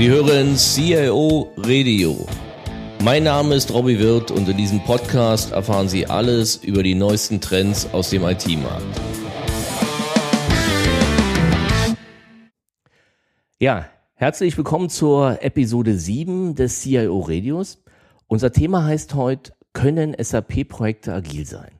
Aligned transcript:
Sie 0.00 0.08
hören 0.08 0.56
CIO 0.56 1.52
Radio. 1.58 2.26
Mein 3.04 3.24
Name 3.24 3.54
ist 3.54 3.70
Robbie 3.70 3.98
Wirth 3.98 4.30
und 4.30 4.48
in 4.48 4.56
diesem 4.56 4.82
Podcast 4.82 5.52
erfahren 5.52 5.90
Sie 5.90 6.06
alles 6.06 6.56
über 6.56 6.82
die 6.82 6.94
neuesten 6.94 7.38
Trends 7.42 7.86
aus 7.92 8.08
dem 8.08 8.22
IT-Markt. 8.22 8.98
Ja, 13.58 13.90
herzlich 14.14 14.56
willkommen 14.56 14.88
zur 14.88 15.42
Episode 15.42 15.98
7 15.98 16.54
des 16.54 16.80
CIO 16.80 17.20
Radios. 17.20 17.84
Unser 18.26 18.52
Thema 18.52 18.84
heißt 18.84 19.12
heute, 19.12 19.52
können 19.74 20.16
SAP-Projekte 20.18 21.12
agil 21.12 21.44
sein? 21.44 21.72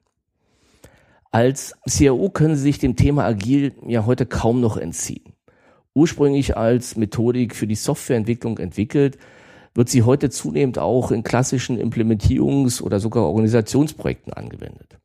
Als 1.31 1.75
CIO 1.89 2.29
können 2.29 2.55
Sie 2.55 2.65
sich 2.65 2.79
dem 2.79 2.97
Thema 2.97 3.25
agil 3.25 3.73
ja 3.87 4.05
heute 4.05 4.27
kaum 4.27 4.61
noch 4.61 4.77
entziehen. 4.77 5.30
Ursprünglich 5.95 6.57
als 6.57 6.97
Methodik 6.97 7.57
für 7.57 7.67
die 7.67 7.75
Softwareentwicklung 7.75 8.59
entwickelt, 8.59 9.19
wird 9.75 9.89
sie 9.89 10.03
heute 10.03 10.31
zunehmend 10.31 10.79
auch 10.79 11.11
in 11.11 11.23
klassischen 11.23 11.79
Implementierungs- 11.81 12.83
oder 12.83 13.01
sogar 13.01 13.25
Organisationsprojekten 13.25 14.33
angewendet. 14.33 14.99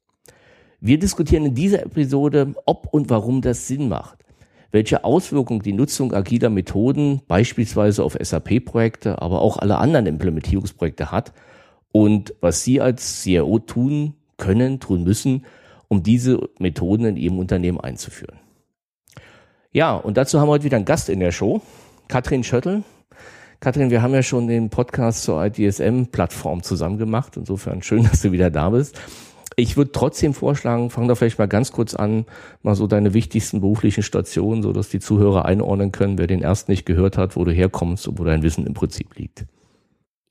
Wir 0.79 0.99
diskutieren 0.99 1.45
in 1.45 1.55
dieser 1.55 1.83
Episode, 1.83 2.53
ob 2.65 2.87
und 2.93 3.09
warum 3.09 3.41
das 3.41 3.67
Sinn 3.67 3.89
macht, 3.89 4.19
welche 4.71 5.03
Auswirkungen 5.03 5.61
die 5.61 5.73
Nutzung 5.73 6.13
agiler 6.13 6.49
Methoden 6.49 7.21
beispielsweise 7.27 8.03
auf 8.03 8.17
SAP-Projekte, 8.19 9.21
aber 9.21 9.41
auch 9.41 9.57
alle 9.57 9.77
anderen 9.77 10.05
Implementierungsprojekte 10.05 11.11
hat 11.11 11.33
und 11.91 12.35
was 12.41 12.63
Sie 12.63 12.81
als 12.81 13.21
CIO 13.21 13.59
tun 13.59 14.15
können, 14.37 14.79
tun 14.79 15.03
müssen, 15.03 15.45
um 15.87 16.03
diese 16.03 16.49
Methoden 16.59 17.05
in 17.05 17.17
Ihrem 17.17 17.39
Unternehmen 17.39 17.79
einzuführen. 17.79 18.44
Ja, 19.75 19.95
und 19.95 20.15
dazu 20.15 20.39
haben 20.39 20.47
wir 20.47 20.53
heute 20.53 20.63
wieder 20.63 20.77
einen 20.77 20.85
Gast 20.85 21.09
in 21.09 21.19
der 21.19 21.33
Show, 21.33 21.61
Katrin 22.07 22.45
Schöttl. 22.45 22.83
Katrin, 23.59 23.89
wir 23.89 24.01
haben 24.01 24.13
ja 24.13 24.23
schon 24.23 24.47
den 24.47 24.69
Podcast 24.69 25.23
zur 25.23 25.43
ITSM-Plattform 25.43 26.63
zusammen 26.63 26.97
gemacht. 26.97 27.35
Insofern 27.35 27.83
schön, 27.83 28.03
dass 28.09 28.21
du 28.21 28.31
wieder 28.31 28.49
da 28.49 28.69
bist. 28.69 28.97
Ich 29.57 29.75
würde 29.75 29.91
trotzdem 29.91 30.33
vorschlagen, 30.33 30.91
fang 30.91 31.09
doch 31.09 31.17
vielleicht 31.17 31.39
mal 31.39 31.49
ganz 31.49 31.73
kurz 31.73 31.93
an, 31.93 32.25
mal 32.63 32.75
so 32.75 32.87
deine 32.87 33.13
wichtigsten 33.13 33.59
beruflichen 33.59 34.01
Stationen, 34.01 34.63
so 34.63 34.71
dass 34.71 34.87
die 34.87 35.01
Zuhörer 35.01 35.43
einordnen 35.43 35.91
können, 35.91 36.17
wer 36.17 36.27
den 36.27 36.39
erst 36.41 36.69
nicht 36.69 36.85
gehört 36.85 37.17
hat, 37.17 37.35
wo 37.35 37.43
du 37.43 37.51
herkommst 37.51 38.07
und 38.07 38.17
wo 38.17 38.23
dein 38.23 38.43
Wissen 38.43 38.65
im 38.65 38.75
Prinzip 38.75 39.17
liegt. 39.17 39.43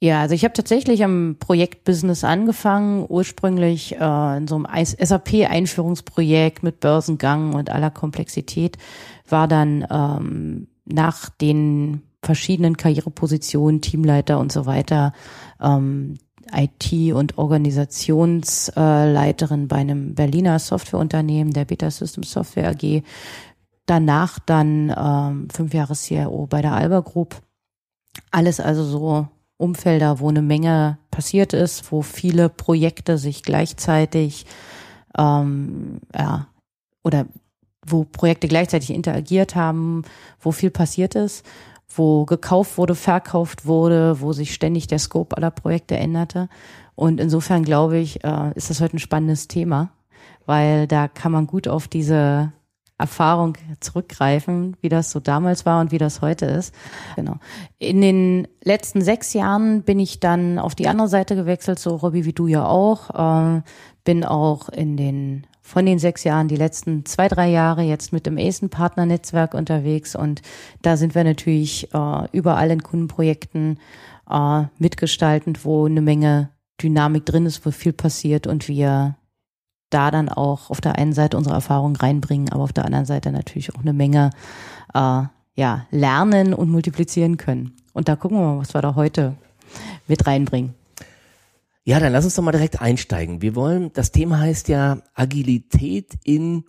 Ja, 0.01 0.21
also 0.21 0.35
ich 0.35 0.45
habe 0.45 0.53
tatsächlich 0.53 1.03
am 1.05 1.37
Projektbusiness 1.39 2.25
angefangen, 2.25 3.07
ursprünglich 3.09 3.97
äh, 3.97 4.37
in 4.37 4.47
so 4.47 4.57
einem 4.57 4.67
SAP-Einführungsprojekt 4.85 6.63
mit 6.63 6.81
Börsengang 6.81 7.55
und 7.55 7.71
aller 7.71 7.91
Komplexität 7.91 8.77
war 9.29 9.49
dann 9.49 9.87
ähm, 9.91 10.69
nach 10.85 11.31
den 11.31 12.03
verschiedenen 12.23 12.77
Karrierepositionen, 12.77 13.81
Teamleiter 13.81 14.39
und 14.39 14.53
so 14.53 14.67
weiter, 14.67 15.15
ähm, 15.61 16.19
IT- 16.53 17.15
und 17.15 17.39
Organisationsleiterin 17.39 19.69
bei 19.69 19.77
einem 19.77 20.15
Berliner 20.15 20.59
Softwareunternehmen, 20.59 21.53
der 21.53 21.65
Beta 21.65 21.91
Systems 21.91 22.33
Software 22.33 22.71
AG. 22.71 23.03
Danach 23.87 24.39
dann 24.39 24.95
ähm, 24.97 25.49
fünf 25.51 25.75
Jahre 25.75 25.95
CIO 25.95 26.47
bei 26.47 26.63
der 26.63 26.73
Alba 26.73 27.01
Group. 27.01 27.43
Alles 28.31 28.61
also 28.61 28.85
so 28.85 29.29
Umfelder, 29.57 30.21
wo 30.21 30.29
eine 30.29 30.43
Menge 30.43 30.99
passiert 31.11 31.53
ist, 31.53 31.93
wo 31.93 32.03
viele 32.03 32.49
Projekte 32.49 33.19
sich 33.19 33.43
gleichzeitig 33.43 34.47
ähm, 35.17 36.01
ja, 36.15 36.49
oder 37.03 37.27
wo 37.87 38.05
Projekte 38.05 38.49
gleichzeitig 38.49 38.91
interagiert 38.91 39.55
haben, 39.55 40.03
wo 40.41 40.53
viel 40.53 40.71
passiert 40.71 41.15
ist, 41.15 41.45
wo 41.89 42.25
gekauft 42.25 42.79
wurde, 42.79 42.95
verkauft 42.95 43.67
wurde, 43.67 44.21
wo 44.21 44.33
sich 44.33 44.55
ständig 44.55 44.87
der 44.87 44.99
Scope 44.99 45.37
aller 45.37 45.51
Projekte 45.51 45.97
änderte. 45.97 46.49
Und 46.95 47.21
insofern 47.21 47.65
glaube 47.65 47.99
ich, 47.99 48.25
äh, 48.25 48.53
ist 48.55 48.71
das 48.71 48.81
heute 48.81 48.97
ein 48.97 49.01
spannendes 49.01 49.49
Thema, 49.49 49.91
weil 50.47 50.87
da 50.87 51.09
kann 51.09 51.33
man 51.33 51.47
gut 51.47 51.69
auf 51.69 51.89
diese 51.89 52.53
Erfahrung 52.97 53.59
zurückgreifen, 53.81 54.77
wie 54.81 54.89
das 54.89 55.11
so 55.11 55.19
damals 55.19 55.67
war 55.67 55.81
und 55.81 55.91
wie 55.91 55.99
das 55.99 56.21
heute 56.21 56.47
ist. 56.47 56.73
Genau. 57.17 57.37
In 57.79 58.01
den 58.01 58.49
letzten 58.63 59.03
sechs 59.03 59.33
Jahren 59.33 59.83
bin 59.83 59.99
ich 59.99 60.21
dann 60.21 60.59
auf 60.61 60.75
die 60.75 60.87
andere 60.87 61.09
Seite 61.09 61.35
gewechselt, 61.35 61.79
so 61.81 61.97
Robby 61.97 62.25
wie 62.25 62.33
du 62.33 62.47
ja 62.47 62.65
auch. 62.65 63.57
Äh, 63.57 63.63
bin 64.05 64.25
auch 64.25 64.69
in 64.69 64.97
den 64.97 65.47
von 65.61 65.87
den 65.87 65.99
sechs 65.99 66.25
Jahren 66.25 66.47
die 66.47 66.57
letzten 66.57 67.07
zwei, 67.07 67.27
drei 67.27 67.49
Jahre 67.49 67.83
jetzt 67.83 68.13
mit 68.13 68.27
dem 68.27 68.37
ASIN-Partner-Netzwerk 68.37 69.55
unterwegs 69.55 70.15
und 70.15 70.43
da 70.83 70.99
sind 70.99 71.15
wir 71.15 71.25
natürlich 71.25 71.89
äh, 71.95 72.29
überall 72.33 72.71
in 72.71 72.83
Kundenprojekten 72.83 73.79
äh, 74.31 74.65
mitgestaltend, 74.79 75.65
wo 75.65 75.87
eine 75.87 76.03
Menge 76.03 76.51
Dynamik 76.83 77.25
drin 77.25 77.47
ist, 77.47 77.65
wo 77.65 77.71
viel 77.71 77.95
passiert 77.95 78.47
und 78.47 78.69
wir 78.69 79.17
da 79.91 80.11
dann 80.11 80.29
auch 80.29 80.71
auf 80.71 80.81
der 80.81 80.97
einen 80.99 81.13
Seite 81.13 81.37
unsere 81.37 81.55
Erfahrungen 81.55 81.97
reinbringen, 81.97 82.51
aber 82.51 82.65
auf 82.65 82.73
der 82.73 82.85
anderen 82.85 83.07
Seite 83.07 83.31
natürlich 83.33 83.75
auch 83.75 83.81
eine 83.81 83.93
Menge 83.93 84.31
äh, 84.93 85.23
ja, 85.57 85.87
lernen 85.91 86.55
und 86.55 86.71
multiplizieren 86.71 87.37
können. 87.37 87.73
Und 87.93 88.09
da 88.09 88.17
gucken 88.17 88.39
wir 88.39 88.47
mal, 88.47 88.59
was 88.59 88.75
wir 88.75 88.83
da 88.83 88.95
heute 88.95 89.35
mit 90.09 90.27
reinbringen. 90.27 90.75
Ja, 91.85 92.01
dann 92.01 92.13
lass 92.13 92.25
uns 92.25 92.35
doch 92.35 92.43
mal 92.43 92.53
direkt 92.53 92.81
einsteigen. 92.81 93.43
Wir 93.43 93.55
wollen, 93.55 93.93
das 93.93 94.11
Thema 94.11 94.39
heißt 94.41 94.69
ja 94.69 94.99
Agilität 95.15 96.15
in, 96.25 96.65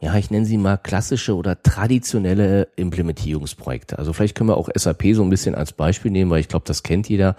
ja, 0.00 0.14
ich 0.16 0.30
nenne 0.30 0.46
sie 0.46 0.56
mal 0.56 0.78
klassische 0.78 1.36
oder 1.36 1.62
traditionelle 1.62 2.68
Implementierungsprojekte. 2.76 3.98
Also 3.98 4.14
vielleicht 4.14 4.34
können 4.34 4.48
wir 4.48 4.56
auch 4.56 4.70
SAP 4.74 5.04
so 5.12 5.22
ein 5.22 5.28
bisschen 5.30 5.54
als 5.54 5.72
Beispiel 5.72 6.10
nehmen, 6.10 6.30
weil 6.30 6.40
ich 6.40 6.48
glaube, 6.48 6.64
das 6.66 6.82
kennt 6.82 7.08
jeder. 7.10 7.36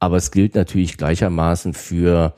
Aber 0.00 0.16
es 0.16 0.32
gilt 0.32 0.56
natürlich 0.56 0.98
gleichermaßen 0.98 1.74
für 1.74 2.34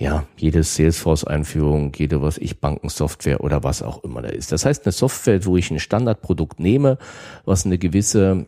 ja, 0.00 0.24
jede 0.38 0.62
Salesforce-Einführung, 0.62 1.92
jede, 1.94 2.22
was 2.22 2.38
ich, 2.38 2.58
Bankensoftware 2.58 3.44
oder 3.44 3.62
was 3.62 3.82
auch 3.82 4.02
immer 4.02 4.22
da 4.22 4.30
ist. 4.30 4.50
Das 4.50 4.64
heißt, 4.64 4.86
eine 4.86 4.92
Software, 4.92 5.44
wo 5.44 5.58
ich 5.58 5.70
ein 5.70 5.78
Standardprodukt 5.78 6.58
nehme, 6.58 6.96
was 7.44 7.66
eine 7.66 7.76
gewisse 7.76 8.46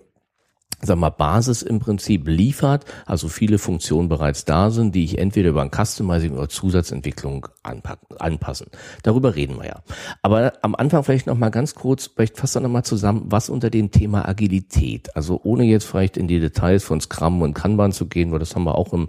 sag 0.85 0.99
mal, 0.99 1.11
Basis 1.11 1.63
im 1.63 1.79
Prinzip 1.79 2.27
liefert, 2.27 2.85
also 3.07 3.29
viele 3.29 3.59
Funktionen 3.59 4.09
bereits 4.09 4.45
da 4.45 4.71
sind, 4.71 4.95
die 4.95 5.05
ich 5.05 5.19
entweder 5.19 5.51
über 5.51 5.63
ein 5.63 5.71
Customizing 5.71 6.33
oder 6.33 6.49
Zusatzentwicklung 6.49 7.47
anpassen. 7.63 8.67
Darüber 9.03 9.37
reden 9.37 9.59
wir 9.59 9.67
ja. 9.67 9.83
Aber 10.23 10.55
am 10.63 10.75
Anfang 10.75 11.05
vielleicht 11.05 11.27
noch 11.27 11.39
mal 11.39 11.51
ganz 11.51 11.75
kurz, 11.75 12.11
vielleicht 12.15 12.37
fasst 12.37 12.61
noch 12.61 12.69
mal 12.69 12.83
zusammen, 12.83 13.27
was 13.27 13.49
unter 13.49 13.71
dem 13.71 13.93
Thema 13.93 14.29
Agilität, 14.29 15.15
also 15.17 15.41
ohne 15.45 15.65
jetzt 15.65 15.85
vielleicht 15.85 16.17
in 16.17 16.27
die 16.27 16.41
Details 16.41 16.83
von 16.83 17.01
Scrum 17.01 17.43
und 17.43 17.55
Kanban 17.55 17.93
zu 17.93 18.07
gehen, 18.07 18.33
weil 18.33 18.41
das 18.41 18.55
haben 18.57 18.65
wir 18.65 18.75
auch 18.75 18.93
im 18.93 19.09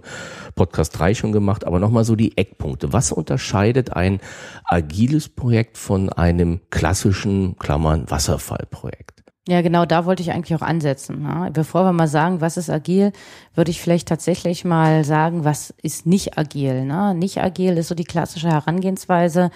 Podcast 0.54 0.98
3 0.98 1.14
schon 1.14 1.32
gemacht, 1.32 1.66
aber 1.66 1.80
noch 1.80 1.90
mal 1.90 2.04
so 2.04 2.14
die 2.14 2.36
Eckpunkte. 2.38 2.92
Was 2.92 3.10
unterscheidet 3.10 3.92
ein 3.92 4.20
agiles 4.64 5.28
Projekt 5.28 5.76
von 5.76 6.08
einem 6.08 6.60
klassischen, 6.70 7.56
Klammern, 7.58 8.08
Wasserfallprojekt? 8.08 9.13
Ja, 9.46 9.60
genau 9.60 9.84
da 9.84 10.06
wollte 10.06 10.22
ich 10.22 10.32
eigentlich 10.32 10.54
auch 10.58 10.66
ansetzen. 10.66 11.22
Ne? 11.22 11.50
Bevor 11.52 11.84
wir 11.84 11.92
mal 11.92 12.08
sagen, 12.08 12.40
was 12.40 12.56
ist 12.56 12.70
agil, 12.70 13.12
würde 13.54 13.70
ich 13.70 13.80
vielleicht 13.82 14.08
tatsächlich 14.08 14.64
mal 14.64 15.04
sagen, 15.04 15.44
was 15.44 15.74
ist 15.82 16.06
nicht 16.06 16.38
agil. 16.38 16.86
Ne? 16.86 17.14
Nicht 17.14 17.42
agil 17.42 17.76
ist 17.76 17.88
so 17.88 17.94
die 17.94 18.04
klassische 18.04 18.48
Herangehensweise, 18.48 19.50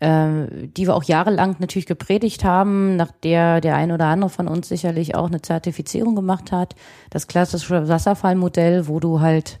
äh, 0.00 0.28
die 0.76 0.88
wir 0.88 0.96
auch 0.96 1.04
jahrelang 1.04 1.54
natürlich 1.60 1.86
gepredigt 1.86 2.42
haben, 2.42 2.96
nach 2.96 3.12
der 3.12 3.60
der 3.60 3.76
ein 3.76 3.92
oder 3.92 4.06
andere 4.06 4.30
von 4.30 4.48
uns 4.48 4.68
sicherlich 4.68 5.14
auch 5.14 5.28
eine 5.28 5.40
Zertifizierung 5.40 6.16
gemacht 6.16 6.50
hat. 6.50 6.74
Das 7.10 7.28
klassische 7.28 7.88
Wasserfallmodell, 7.88 8.88
wo 8.88 8.98
du 8.98 9.20
halt 9.20 9.60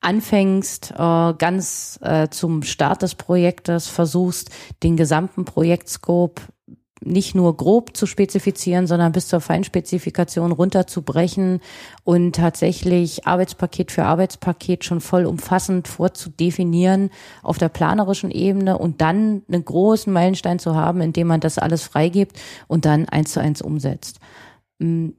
anfängst, 0.00 0.92
äh, 0.92 1.34
ganz 1.34 1.98
äh, 2.02 2.28
zum 2.28 2.62
Start 2.62 3.02
des 3.02 3.16
Projektes 3.16 3.88
versuchst, 3.88 4.50
den 4.84 4.96
gesamten 4.96 5.44
Projektscope 5.44 6.40
nicht 7.04 7.34
nur 7.34 7.56
grob 7.56 7.96
zu 7.96 8.06
spezifizieren, 8.06 8.86
sondern 8.86 9.12
bis 9.12 9.28
zur 9.28 9.40
Feinspezifikation 9.40 10.52
runterzubrechen 10.52 11.60
und 12.04 12.36
tatsächlich 12.36 13.26
Arbeitspaket 13.26 13.92
für 13.92 14.04
Arbeitspaket 14.04 14.84
schon 14.84 15.00
voll 15.00 15.26
umfassend 15.26 15.88
vorzudefinieren 15.88 17.10
auf 17.42 17.58
der 17.58 17.68
planerischen 17.68 18.30
Ebene 18.30 18.78
und 18.78 19.00
dann 19.00 19.42
einen 19.48 19.64
großen 19.64 20.12
Meilenstein 20.12 20.58
zu 20.58 20.74
haben, 20.74 21.00
indem 21.00 21.28
man 21.28 21.40
das 21.40 21.58
alles 21.58 21.84
freigibt 21.84 22.38
und 22.66 22.84
dann 22.84 23.08
eins 23.08 23.32
zu 23.32 23.40
eins 23.40 23.62
umsetzt. 23.62 24.18
Mm, 24.78 25.10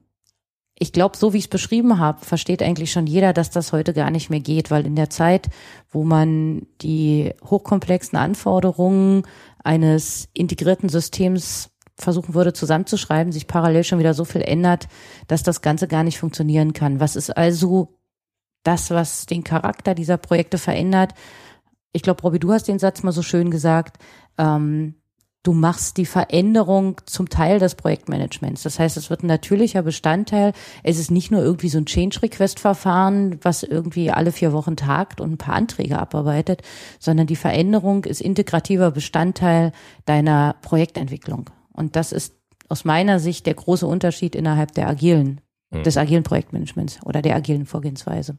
ich 0.82 0.92
glaube, 0.92 1.14
so 1.14 1.34
wie 1.34 1.36
ich 1.36 1.44
es 1.44 1.48
beschrieben 1.48 1.98
habe, 1.98 2.24
versteht 2.24 2.62
eigentlich 2.62 2.90
schon 2.90 3.06
jeder, 3.06 3.34
dass 3.34 3.50
das 3.50 3.72
heute 3.72 3.92
gar 3.92 4.10
nicht 4.10 4.30
mehr 4.30 4.40
geht, 4.40 4.70
weil 4.70 4.86
in 4.86 4.96
der 4.96 5.10
Zeit, 5.10 5.50
wo 5.90 6.04
man 6.04 6.66
die 6.80 7.34
hochkomplexen 7.44 8.18
Anforderungen 8.18 9.24
eines 9.64 10.28
integrierten 10.32 10.88
Systems 10.88 11.70
versuchen 11.96 12.34
würde 12.34 12.52
zusammenzuschreiben, 12.52 13.32
sich 13.32 13.46
parallel 13.46 13.84
schon 13.84 13.98
wieder 13.98 14.14
so 14.14 14.24
viel 14.24 14.42
ändert, 14.42 14.88
dass 15.28 15.42
das 15.42 15.62
Ganze 15.62 15.86
gar 15.86 16.02
nicht 16.02 16.18
funktionieren 16.18 16.72
kann. 16.72 17.00
Was 17.00 17.16
ist 17.16 17.30
also 17.36 17.98
das, 18.62 18.90
was 18.90 19.26
den 19.26 19.44
Charakter 19.44 19.94
dieser 19.94 20.16
Projekte 20.16 20.58
verändert? 20.58 21.14
Ich 21.92 22.02
glaube, 22.02 22.22
Robby, 22.22 22.38
du 22.38 22.52
hast 22.52 22.68
den 22.68 22.78
Satz 22.78 23.02
mal 23.02 23.12
so 23.12 23.22
schön 23.22 23.50
gesagt. 23.50 24.02
Ähm, 24.38 24.94
du 25.42 25.52
machst 25.52 25.96
die 25.96 26.06
Veränderung 26.06 27.00
zum 27.06 27.28
Teil 27.28 27.58
des 27.58 27.74
Projektmanagements. 27.74 28.62
Das 28.62 28.78
heißt, 28.78 28.96
es 28.96 29.08
wird 29.08 29.22
ein 29.22 29.28
natürlicher 29.28 29.82
Bestandteil. 29.82 30.52
Es 30.82 30.98
ist 30.98 31.10
nicht 31.10 31.30
nur 31.30 31.42
irgendwie 31.42 31.70
so 31.70 31.78
ein 31.78 31.86
Change-Request-Verfahren, 31.86 33.38
was 33.42 33.62
irgendwie 33.62 34.10
alle 34.10 34.32
vier 34.32 34.52
Wochen 34.52 34.76
tagt 34.76 35.20
und 35.20 35.32
ein 35.32 35.38
paar 35.38 35.54
Anträge 35.54 35.98
abarbeitet, 35.98 36.62
sondern 36.98 37.26
die 37.26 37.36
Veränderung 37.36 38.04
ist 38.04 38.20
integrativer 38.20 38.90
Bestandteil 38.90 39.72
deiner 40.04 40.56
Projektentwicklung. 40.60 41.48
Und 41.72 41.96
das 41.96 42.12
ist 42.12 42.34
aus 42.68 42.84
meiner 42.84 43.18
Sicht 43.18 43.46
der 43.46 43.54
große 43.54 43.86
Unterschied 43.86 44.34
innerhalb 44.34 44.72
der 44.72 44.88
agilen, 44.88 45.40
mhm. 45.70 45.82
des 45.82 45.96
agilen 45.96 46.22
Projektmanagements 46.22 47.00
oder 47.04 47.22
der 47.22 47.34
agilen 47.34 47.64
Vorgehensweise. 47.64 48.36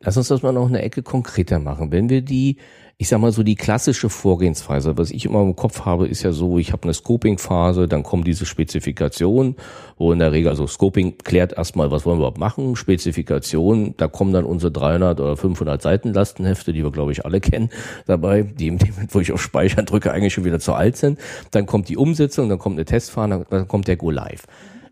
Lass 0.00 0.16
uns 0.16 0.28
das 0.28 0.42
mal 0.42 0.52
noch 0.52 0.66
eine 0.66 0.82
Ecke 0.82 1.02
konkreter 1.02 1.58
machen. 1.58 1.92
Wenn 1.92 2.08
wir 2.08 2.22
die, 2.22 2.58
ich 2.98 3.08
sag 3.08 3.20
mal 3.20 3.32
so 3.32 3.42
die 3.42 3.54
klassische 3.54 4.08
Vorgehensweise, 4.08 4.96
was 4.96 5.10
ich 5.10 5.24
immer 5.24 5.42
im 5.42 5.56
Kopf 5.56 5.84
habe, 5.84 6.06
ist 6.06 6.22
ja 6.22 6.32
so, 6.32 6.58
ich 6.58 6.72
habe 6.72 6.84
eine 6.84 6.94
Scoping-Phase, 6.94 7.88
dann 7.88 8.02
kommen 8.02 8.24
diese 8.24 8.46
Spezifikationen, 8.46 9.56
wo 9.96 10.12
in 10.12 10.18
der 10.18 10.32
Regel, 10.32 10.50
also 10.50 10.66
Scoping 10.66 11.18
klärt 11.18 11.52
erstmal, 11.52 11.90
was 11.90 12.06
wollen 12.06 12.18
wir 12.18 12.22
überhaupt 12.22 12.38
machen, 12.38 12.76
Spezifikation, 12.76 13.94
da 13.96 14.08
kommen 14.08 14.32
dann 14.32 14.44
unsere 14.44 14.70
300 14.70 15.20
oder 15.20 15.36
500 15.36 15.82
Seiten 15.82 16.12
Lastenhefte, 16.12 16.72
die 16.72 16.84
wir 16.84 16.92
glaube 16.92 17.12
ich 17.12 17.24
alle 17.24 17.40
kennen 17.40 17.70
dabei, 18.06 18.42
die, 18.42 18.76
wo 19.10 19.20
ich 19.20 19.32
auf 19.32 19.42
Speichern 19.42 19.86
drücke, 19.86 20.12
eigentlich 20.12 20.34
schon 20.34 20.44
wieder 20.44 20.60
zu 20.60 20.74
alt 20.74 20.96
sind. 20.96 21.18
Dann 21.50 21.66
kommt 21.66 21.88
die 21.88 21.96
Umsetzung, 21.96 22.48
dann 22.48 22.58
kommt 22.58 22.76
eine 22.76 22.84
Testphase, 22.84 23.46
dann 23.50 23.68
kommt 23.68 23.88
der 23.88 23.96
Go 23.96 24.10
Live. 24.10 24.44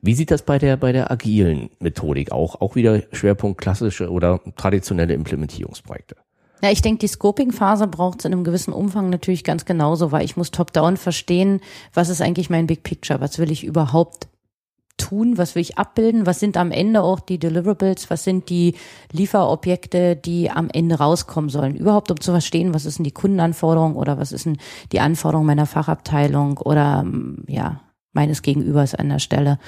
Wie 0.02 0.14
sieht 0.14 0.31
das 0.31 0.43
bei 0.43 0.58
der, 0.58 0.76
bei 0.79 0.93
der 0.93 1.11
agilen 1.11 1.70
Methodik 1.79 2.32
auch? 2.32 2.61
Auch 2.62 2.75
wieder 2.75 3.02
Schwerpunkt 3.12 3.61
klassische 3.61 4.11
oder 4.11 4.41
traditionelle 4.56 5.12
Implementierungsprojekte? 5.12 6.17
Ja, 6.62 6.70
ich 6.70 6.82
denke, 6.82 6.98
die 6.98 7.08
Scoping-Phase 7.08 7.86
braucht 7.86 8.20
es 8.20 8.24
in 8.26 8.32
einem 8.32 8.44
gewissen 8.44 8.72
Umfang 8.72 9.10
natürlich 9.10 9.44
ganz 9.44 9.64
genauso, 9.64 10.12
weil 10.12 10.24
ich 10.24 10.36
muss 10.36 10.50
top-down 10.50 10.96
verstehen, 10.96 11.60
was 11.94 12.08
ist 12.08 12.20
eigentlich 12.20 12.50
mein 12.50 12.66
Big 12.66 12.82
Picture, 12.82 13.20
was 13.20 13.38
will 13.38 13.50
ich 13.50 13.64
überhaupt 13.64 14.28
tun, 15.00 15.38
was 15.38 15.54
will 15.54 15.62
ich 15.62 15.78
abbilden, 15.78 16.26
was 16.26 16.40
sind 16.40 16.56
am 16.56 16.70
Ende 16.70 17.02
auch 17.02 17.20
die 17.20 17.38
Deliverables, 17.38 18.10
was 18.10 18.24
sind 18.24 18.50
die 18.50 18.74
Lieferobjekte, 19.12 20.14
die 20.14 20.50
am 20.50 20.68
Ende 20.70 20.96
rauskommen 20.96 21.48
sollen. 21.48 21.74
Überhaupt 21.74 22.10
um 22.10 22.20
zu 22.20 22.30
verstehen, 22.32 22.74
was 22.74 22.84
ist 22.84 22.98
denn 22.98 23.04
die 23.04 23.10
Kundenanforderung 23.10 23.96
oder 23.96 24.18
was 24.18 24.32
ist 24.32 24.44
denn 24.44 24.58
die 24.92 25.00
Anforderung 25.00 25.46
meiner 25.46 25.66
Fachabteilung 25.66 26.58
oder 26.58 27.04
ja, 27.46 27.80
meines 28.12 28.42
Gegenübers 28.42 28.94
an 28.94 29.08
der 29.08 29.18
Stelle. 29.18 29.58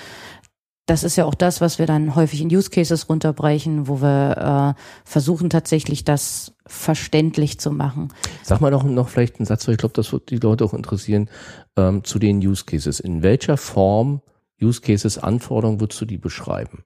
Das 0.86 1.04
ist 1.04 1.14
ja 1.14 1.26
auch 1.26 1.34
das, 1.34 1.60
was 1.60 1.78
wir 1.78 1.86
dann 1.86 2.16
häufig 2.16 2.40
in 2.40 2.48
Use 2.48 2.68
Cases 2.68 3.08
runterbrechen, 3.08 3.86
wo 3.86 4.02
wir 4.02 4.74
äh, 4.76 4.82
versuchen 5.04 5.48
tatsächlich 5.48 6.02
das 6.02 6.54
verständlich 6.66 7.60
zu 7.60 7.70
machen. 7.70 8.12
Sag 8.42 8.60
mal 8.60 8.72
doch 8.72 8.82
noch 8.82 9.08
vielleicht 9.08 9.38
einen 9.38 9.46
Satz, 9.46 9.66
weil 9.66 9.74
ich 9.74 9.78
glaube, 9.78 9.94
das 9.94 10.12
wird 10.12 10.30
die 10.30 10.38
Leute 10.38 10.64
auch 10.64 10.74
interessieren, 10.74 11.30
ähm, 11.76 12.02
zu 12.02 12.18
den 12.18 12.38
Use 12.38 12.64
Cases. 12.64 12.98
In 12.98 13.22
welcher 13.22 13.56
Form 13.56 14.22
Use 14.60 14.80
Cases 14.80 15.18
Anforderungen 15.18 15.80
würdest 15.80 16.00
du 16.00 16.04
die 16.04 16.18
beschreiben? 16.18 16.84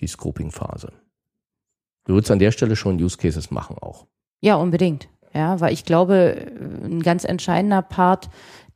Die 0.00 0.06
Scoping-Phase. 0.06 0.92
Du 2.04 2.14
würdest 2.14 2.30
an 2.30 2.38
der 2.38 2.50
Stelle 2.50 2.76
schon 2.76 2.96
Use 2.96 3.18
Cases 3.18 3.50
machen 3.50 3.76
auch. 3.78 4.06
Ja, 4.40 4.56
unbedingt. 4.56 5.08
Ja, 5.34 5.60
weil 5.60 5.72
ich 5.72 5.84
glaube, 5.84 6.50
ein 6.84 7.02
ganz 7.02 7.24
entscheidender 7.24 7.82
Part 7.82 8.28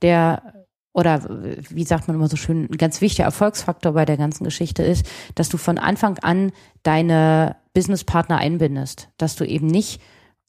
der 0.02 0.55
oder 0.96 1.20
wie 1.28 1.84
sagt 1.84 2.08
man 2.08 2.16
immer 2.16 2.28
so 2.28 2.36
schön, 2.36 2.68
ein 2.70 2.78
ganz 2.78 3.02
wichtiger 3.02 3.24
Erfolgsfaktor 3.24 3.92
bei 3.92 4.06
der 4.06 4.16
ganzen 4.16 4.44
Geschichte 4.44 4.82
ist, 4.82 5.06
dass 5.34 5.50
du 5.50 5.58
von 5.58 5.76
Anfang 5.76 6.18
an 6.20 6.52
deine 6.82 7.56
Businesspartner 7.74 8.38
einbindest, 8.38 9.10
dass 9.18 9.36
du 9.36 9.44
eben 9.44 9.66
nicht 9.66 10.00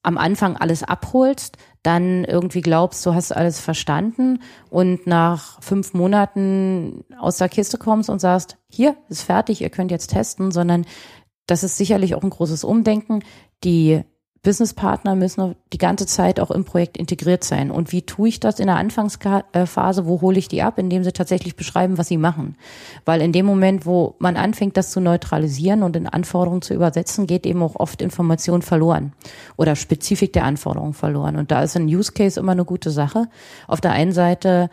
am 0.03 0.17
Anfang 0.17 0.55
alles 0.55 0.83
abholst, 0.83 1.57
dann 1.83 2.23
irgendwie 2.23 2.61
glaubst, 2.61 3.05
du 3.05 3.13
hast 3.13 3.33
alles 3.33 3.59
verstanden 3.59 4.41
und 4.69 5.05
nach 5.05 5.61
fünf 5.61 5.93
Monaten 5.93 7.03
aus 7.19 7.37
der 7.37 7.49
Kiste 7.49 7.77
kommst 7.77 8.09
und 8.09 8.19
sagst, 8.19 8.57
hier 8.69 8.95
ist 9.09 9.23
fertig, 9.23 9.61
ihr 9.61 9.69
könnt 9.69 9.91
jetzt 9.91 10.11
testen, 10.11 10.51
sondern 10.51 10.85
das 11.45 11.65
ist 11.65 11.75
sicherlich 11.75 12.15
auch 12.15 12.23
ein 12.23 12.29
großes 12.29 12.63
Umdenken. 12.63 13.21
Die 13.65 14.01
Businesspartner 14.43 15.15
müssen 15.15 15.55
die 15.73 15.77
ganze 15.77 16.05
Zeit 16.05 16.39
auch 16.39 16.51
im 16.51 16.63
Projekt 16.63 16.97
integriert 16.97 17.43
sein. 17.43 17.71
Und 17.71 17.91
wie 17.91 18.03
tue 18.03 18.29
ich 18.29 18.39
das 18.39 18.59
in 18.59 18.67
der 18.67 18.77
Anfangsphase? 18.77 20.05
Wo 20.05 20.21
hole 20.21 20.37
ich 20.37 20.47
die 20.47 20.61
ab? 20.61 20.77
Indem 20.77 21.03
sie 21.03 21.11
tatsächlich 21.11 21.55
beschreiben, 21.55 21.97
was 21.97 22.07
sie 22.07 22.17
machen. 22.17 22.55
Weil 23.05 23.21
in 23.21 23.31
dem 23.31 23.45
Moment, 23.45 23.85
wo 23.85 24.15
man 24.19 24.37
anfängt, 24.37 24.77
das 24.77 24.91
zu 24.91 24.99
neutralisieren 24.99 25.83
und 25.83 25.95
in 25.95 26.07
Anforderungen 26.07 26.61
zu 26.61 26.73
übersetzen, 26.73 27.27
geht 27.27 27.45
eben 27.45 27.61
auch 27.63 27.75
oft 27.75 28.01
Information 28.01 28.61
verloren 28.61 29.13
oder 29.57 29.75
Spezifik 29.75 30.33
der 30.33 30.45
Anforderungen 30.45 30.93
verloren. 30.93 31.35
Und 31.35 31.51
da 31.51 31.63
ist 31.63 31.75
ein 31.75 31.85
Use 31.85 32.11
Case 32.11 32.39
immer 32.39 32.53
eine 32.53 32.65
gute 32.65 32.91
Sache. 32.91 33.27
Auf 33.67 33.81
der 33.81 33.91
einen 33.91 34.11
Seite 34.11 34.69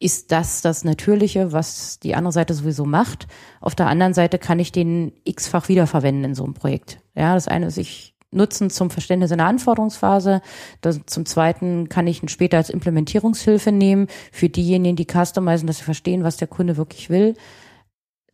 ist 0.00 0.30
das 0.32 0.62
das 0.62 0.84
Natürliche, 0.84 1.52
was 1.52 1.98
die 1.98 2.14
andere 2.14 2.32
Seite 2.32 2.54
sowieso 2.54 2.84
macht. 2.84 3.26
Auf 3.60 3.74
der 3.74 3.88
anderen 3.88 4.14
Seite 4.14 4.38
kann 4.38 4.60
ich 4.60 4.72
den 4.72 5.12
x-fach 5.24 5.68
wiederverwenden 5.68 6.24
in 6.24 6.34
so 6.34 6.44
einem 6.44 6.54
Projekt. 6.54 7.00
Ja, 7.16 7.34
das 7.34 7.48
eine 7.48 7.66
ist, 7.66 7.78
ich 7.78 8.14
nutzen 8.30 8.70
zum 8.70 8.90
Verständnis 8.90 9.30
in 9.30 9.38
der 9.38 9.46
Anforderungsphase. 9.46 10.42
Das, 10.80 11.00
zum 11.06 11.26
Zweiten 11.26 11.88
kann 11.88 12.06
ich 12.06 12.22
ihn 12.22 12.28
später 12.28 12.58
als 12.58 12.70
Implementierungshilfe 12.70 13.72
nehmen 13.72 14.08
für 14.32 14.48
diejenigen, 14.48 14.96
die 14.96 15.06
customizen, 15.06 15.66
dass 15.66 15.78
sie 15.78 15.84
verstehen, 15.84 16.24
was 16.24 16.36
der 16.36 16.48
Kunde 16.48 16.76
wirklich 16.76 17.10
will. 17.10 17.34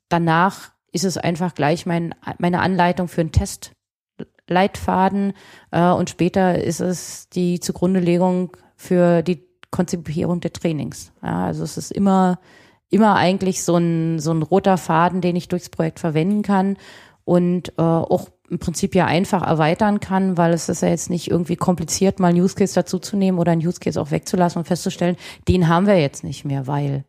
Danach 0.09 0.73
ist 0.93 1.05
es 1.05 1.19
einfach 1.19 1.55
gleich 1.55 1.87
mein, 1.87 2.15
meine 2.39 2.61
Anleitung 2.61 3.09
für 3.09 3.21
einen 3.21 3.33
Testleitfaden 3.33 5.33
äh, 5.71 5.91
und 5.91 6.11
später 6.11 6.63
ist 6.63 6.81
es 6.81 7.29
die 7.29 7.61
Zugrundelegung 7.61 8.57
für 8.77 9.23
die 9.23 9.45
Konzipierung 9.71 10.41
der 10.41 10.53
Trainings. 10.53 11.13
Ja, 11.23 11.47
also 11.47 11.65
es 11.65 11.77
ist 11.77 11.91
immer 11.91 12.39
immer 12.91 13.17
eigentlich 13.17 13.65
so 13.65 13.77
ein 13.77 14.21
so 14.21 14.31
ein 14.31 14.43
roter 14.43 14.77
Faden, 14.77 15.21
den 15.21 15.35
ich 15.35 15.49
durchs 15.49 15.69
Projekt 15.69 15.99
verwenden 15.99 16.43
kann 16.43 16.77
und 17.25 17.71
äh, 17.77 17.83
auch 17.83 18.29
im 18.51 18.59
Prinzip 18.59 18.95
ja 18.95 19.07
einfach 19.07 19.43
erweitern 19.43 20.01
kann, 20.01 20.37
weil 20.37 20.53
es 20.53 20.69
ist 20.69 20.83
ja 20.83 20.89
jetzt 20.89 21.11
nicht 21.11 21.31
irgendwie 21.31 21.57
kompliziert, 21.57 22.21
mal 22.21 22.29
einen 22.29 22.41
Use 22.41 22.55
Case 22.55 22.75
dazuzunehmen 22.75 23.41
oder 23.41 23.53
einen 23.53 23.67
Use 23.67 23.81
Case 23.81 24.01
auch 24.01 24.11
wegzulassen 24.11 24.61
und 24.61 24.67
festzustellen, 24.67 25.17
den 25.49 25.69
haben 25.69 25.87
wir 25.87 25.99
jetzt 25.99 26.25
nicht 26.25 26.45
mehr, 26.45 26.67
weil 26.67 27.05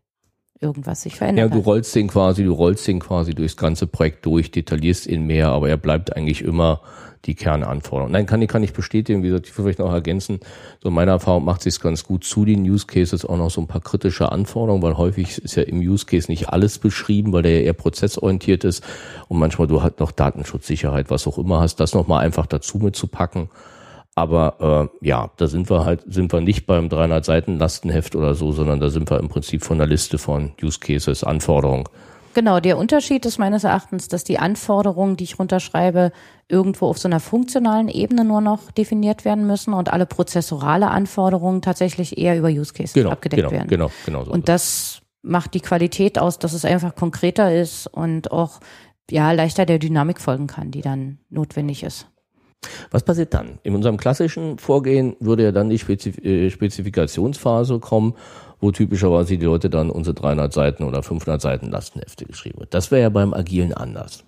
irgendwas 0.60 1.02
sich 1.02 1.16
verändert. 1.16 1.50
Ja, 1.50 1.56
du 1.56 1.62
rollst 1.62 1.96
den 1.96 2.08
quasi, 2.08 2.44
du 2.44 2.54
rollst 2.54 2.88
den 2.88 3.00
quasi 3.00 3.34
durchs 3.34 3.58
ganze 3.58 3.88
Projekt 3.88 4.26
durch, 4.26 4.52
detaillierst 4.52 5.08
ihn 5.08 5.26
mehr, 5.26 5.50
aber 5.50 5.70
er 5.70 5.78
bleibt 5.78 6.16
eigentlich 6.16 6.42
immer 6.42 6.82
die 7.26 7.36
Kernanforderungen. 7.36 8.14
Nein, 8.14 8.26
kann 8.26 8.42
ich, 8.42 8.48
kann 8.48 8.64
ich 8.64 8.74
bestätigen, 8.74 9.24
wie 9.24 9.28
gesagt, 9.28 9.48
ich 9.48 9.58
will 9.58 9.66
vielleicht 9.66 9.80
noch 9.80 9.92
ergänzen. 9.92 10.40
So 10.82 10.92
meiner 10.92 11.14
Erfahrung 11.14 11.44
macht 11.44 11.62
sich 11.62 11.80
ganz 11.80 12.04
gut 12.04 12.24
zu 12.24 12.46
den 12.46 12.62
Use 12.62 12.86
Cases 12.86 13.26
auch 13.26 13.38
noch 13.38 13.50
so 13.50 13.62
ein 13.62 13.68
paar 13.68 13.82
kritische 13.82 14.32
Anforderungen, 14.32 14.84
weil 14.84 14.98
häufig 14.98 15.40
ist 15.40 15.56
ja 15.56 15.64
im 15.64 15.80
Use 15.80 16.06
Case 16.06 16.30
nicht 16.30 16.50
alles 16.50 16.78
beschrieben, 16.78 17.34
weil 17.34 17.42
der 17.42 17.60
ja 17.60 17.62
eher 17.62 17.74
prozessorientiert 17.74 18.64
ist 18.64 18.84
und 19.28 19.40
manchmal 19.40 19.68
du 19.68 19.82
halt 19.82 20.00
noch 20.00 20.12
Datenschutzsicherheit, 20.12 21.10
was 21.10 21.28
auch 21.28 21.38
immer 21.38 21.60
hast, 21.60 21.80
das 21.80 21.94
nochmal 21.94 22.24
einfach 22.24 22.46
dazu 22.46 22.78
mitzupacken. 22.78 23.50
Aber 24.16 24.90
äh, 25.02 25.08
ja, 25.08 25.30
da 25.36 25.48
sind 25.48 25.70
wir 25.70 25.86
halt, 25.86 26.02
sind 26.08 26.32
wir 26.32 26.40
nicht 26.42 26.66
beim 26.66 26.88
300 26.88 27.26
Seiten 27.26 27.58
Lastenheft 27.58 28.16
oder 28.16 28.34
so, 28.34 28.54
sondern 28.54 28.80
da 28.80 28.90
sind 28.90 29.10
wir 29.10 29.20
im 29.20 29.28
Prinzip 29.28 29.64
von 29.64 29.78
der 29.78 29.88
Liste 29.88 30.18
von 30.18 30.54
Use 30.62 30.80
Cases, 30.80 31.24
Anforderungen 31.24 31.86
Genau, 32.36 32.60
der 32.60 32.78
Unterschied 32.78 33.26
ist 33.26 33.38
meines 33.38 33.64
Erachtens, 33.64 34.10
dass 34.10 34.26
die 34.26 34.40
Anforderungen, 34.40 35.16
die 35.16 35.24
ich 35.24 35.40
runterschreibe, 35.40 36.12
irgendwo 36.50 36.88
auf 36.88 36.98
so 36.98 37.08
einer 37.08 37.22
funktionalen 37.22 37.88
Ebene 37.88 38.26
nur 38.26 38.42
noch 38.42 38.72
definiert 38.72 39.24
werden 39.24 39.48
müssen 39.48 39.74
und 39.74 39.92
alle 39.92 40.06
prozessorale 40.06 40.90
Anforderungen 40.90 41.62
tatsächlich 41.62 42.18
eher 42.18 42.38
über 42.38 42.50
Use 42.50 42.74
Cases 42.74 42.94
genau, 42.94 43.12
abgedeckt 43.12 43.42
genau, 43.42 43.52
werden. 43.52 43.70
Genau, 43.70 43.90
genau. 44.06 44.26
So 44.26 44.32
und 44.32 44.50
das 44.50 45.02
macht 45.22 45.54
die 45.54 45.62
Qualität 45.62 46.20
aus, 46.20 46.38
dass 46.38 46.52
es 46.52 46.66
einfach 46.66 46.94
konkreter 46.94 47.56
ist 47.56 47.88
und 47.88 48.34
auch 48.34 48.60
ja 49.10 49.32
leichter 49.32 49.66
der 49.66 49.80
Dynamik 49.80 50.20
folgen 50.20 50.48
kann, 50.48 50.72
die 50.72 50.82
dann 50.82 51.20
notwendig 51.30 51.84
ist. 51.84 52.06
Was 52.92 53.04
passiert 53.04 53.34
dann? 53.34 53.60
In 53.64 53.76
unserem 53.76 53.98
klassischen 53.98 54.58
Vorgehen 54.58 55.16
würde 55.20 55.44
ja 55.44 55.52
dann 55.52 55.70
die 55.70 55.80
Spezif 55.80 56.18
äh, 56.20 56.50
Spezifikationsphase 56.50 57.80
kommen 57.80 58.16
wo 58.62 58.72
typischerweise 58.72 59.38
die 59.38 59.46
Leute 59.46 59.70
dann 59.70 59.90
unsere 59.90 60.16
300 60.16 60.52
Seiten 60.52 60.84
oder 60.84 61.04
500 61.04 61.42
Seiten 61.42 61.70
Lastenhefte 61.72 62.26
geschrieben 62.26 62.60
wird. 62.60 62.74
Das 62.74 62.90
wäre 62.90 63.04
ja 63.04 63.10
beim 63.10 63.34
Agilen 63.34 63.74
anders. 63.74 64.24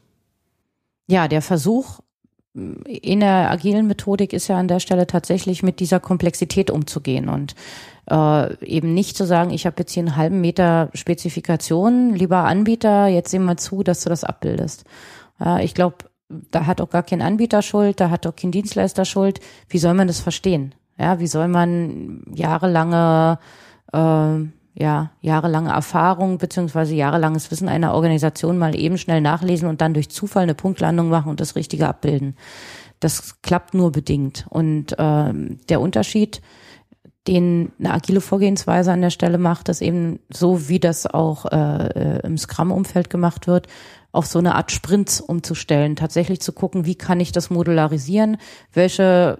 Ja, 1.07 1.27
der 1.27 1.41
Versuch 1.41 1.99
in 2.53 3.19
der 3.19 3.51
agilen 3.51 3.85
Methodik 3.85 4.33
ist 4.33 4.47
ja 4.47 4.57
an 4.57 4.67
der 4.67 4.79
Stelle 4.79 5.05
tatsächlich 5.05 5.61
mit 5.61 5.79
dieser 5.79 5.99
Komplexität 5.99 6.71
umzugehen 6.71 7.29
und 7.29 7.53
äh, 8.09 8.65
eben 8.65 8.95
nicht 8.95 9.15
zu 9.15 9.25
sagen, 9.25 9.51
ich 9.51 9.67
habe 9.67 9.75
jetzt 9.79 9.91
hier 9.91 10.01
einen 10.01 10.15
halben 10.15 10.41
Meter 10.41 10.89
Spezifikation, 10.95 12.15
lieber 12.15 12.45
Anbieter, 12.45 13.07
jetzt 13.07 13.29
sehen 13.29 13.45
wir 13.45 13.57
zu, 13.57 13.83
dass 13.83 14.03
du 14.03 14.09
das 14.09 14.23
abbildest. 14.23 14.85
Ja, 15.39 15.59
ich 15.59 15.75
glaube, 15.75 15.97
da 16.29 16.65
hat 16.65 16.81
auch 16.81 16.89
gar 16.89 17.03
kein 17.03 17.21
Anbieter 17.21 17.61
Schuld, 17.61 17.99
da 17.99 18.09
hat 18.09 18.27
auch 18.27 18.35
kein 18.35 18.51
Dienstleister 18.51 19.05
Schuld. 19.05 19.39
Wie 19.69 19.77
soll 19.77 19.93
man 19.93 20.07
das 20.07 20.19
verstehen? 20.19 20.75
Ja, 20.99 21.19
wie 21.19 21.27
soll 21.27 21.47
man 21.47 22.23
jahrelange 22.33 23.39
äh, 23.93 24.39
ja, 24.79 25.09
jahrelange 25.21 25.71
Erfahrung 25.71 26.37
beziehungsweise 26.37 26.93
jahrelanges 26.93 27.49
Wissen 27.49 27.67
einer 27.67 27.95
Organisation 27.95 28.59
mal 28.59 28.75
eben 28.75 28.99
schnell 28.99 29.21
nachlesen 29.21 29.67
und 29.67 29.81
dann 29.81 29.95
durch 29.95 30.09
Zufall 30.09 30.43
eine 30.43 30.53
Punktlandung 30.53 31.09
machen 31.09 31.29
und 31.29 31.39
das 31.39 31.55
Richtige 31.55 31.87
abbilden. 31.87 32.35
Das 32.99 33.41
klappt 33.41 33.73
nur 33.73 33.91
bedingt. 33.91 34.45
Und 34.49 34.95
ähm, 34.99 35.57
der 35.69 35.81
Unterschied, 35.81 36.41
den 37.27 37.71
eine 37.79 37.93
agile 37.93 38.21
Vorgehensweise 38.21 38.91
an 38.91 39.01
der 39.01 39.09
Stelle 39.09 39.39
macht, 39.39 39.67
das 39.67 39.81
eben 39.81 40.19
so, 40.29 40.69
wie 40.69 40.79
das 40.79 41.07
auch 41.07 41.45
äh, 41.45 42.19
im 42.19 42.37
Scrum-Umfeld 42.37 43.09
gemacht 43.09 43.47
wird, 43.47 43.67
auf 44.11 44.25
so 44.25 44.39
eine 44.39 44.55
Art 44.55 44.71
Sprints 44.71 45.21
umzustellen, 45.21 45.95
tatsächlich 45.95 46.41
zu 46.41 46.51
gucken, 46.53 46.85
wie 46.85 46.95
kann 46.95 47.19
ich 47.19 47.31
das 47.31 47.49
modularisieren, 47.49 48.37
welche 48.73 49.39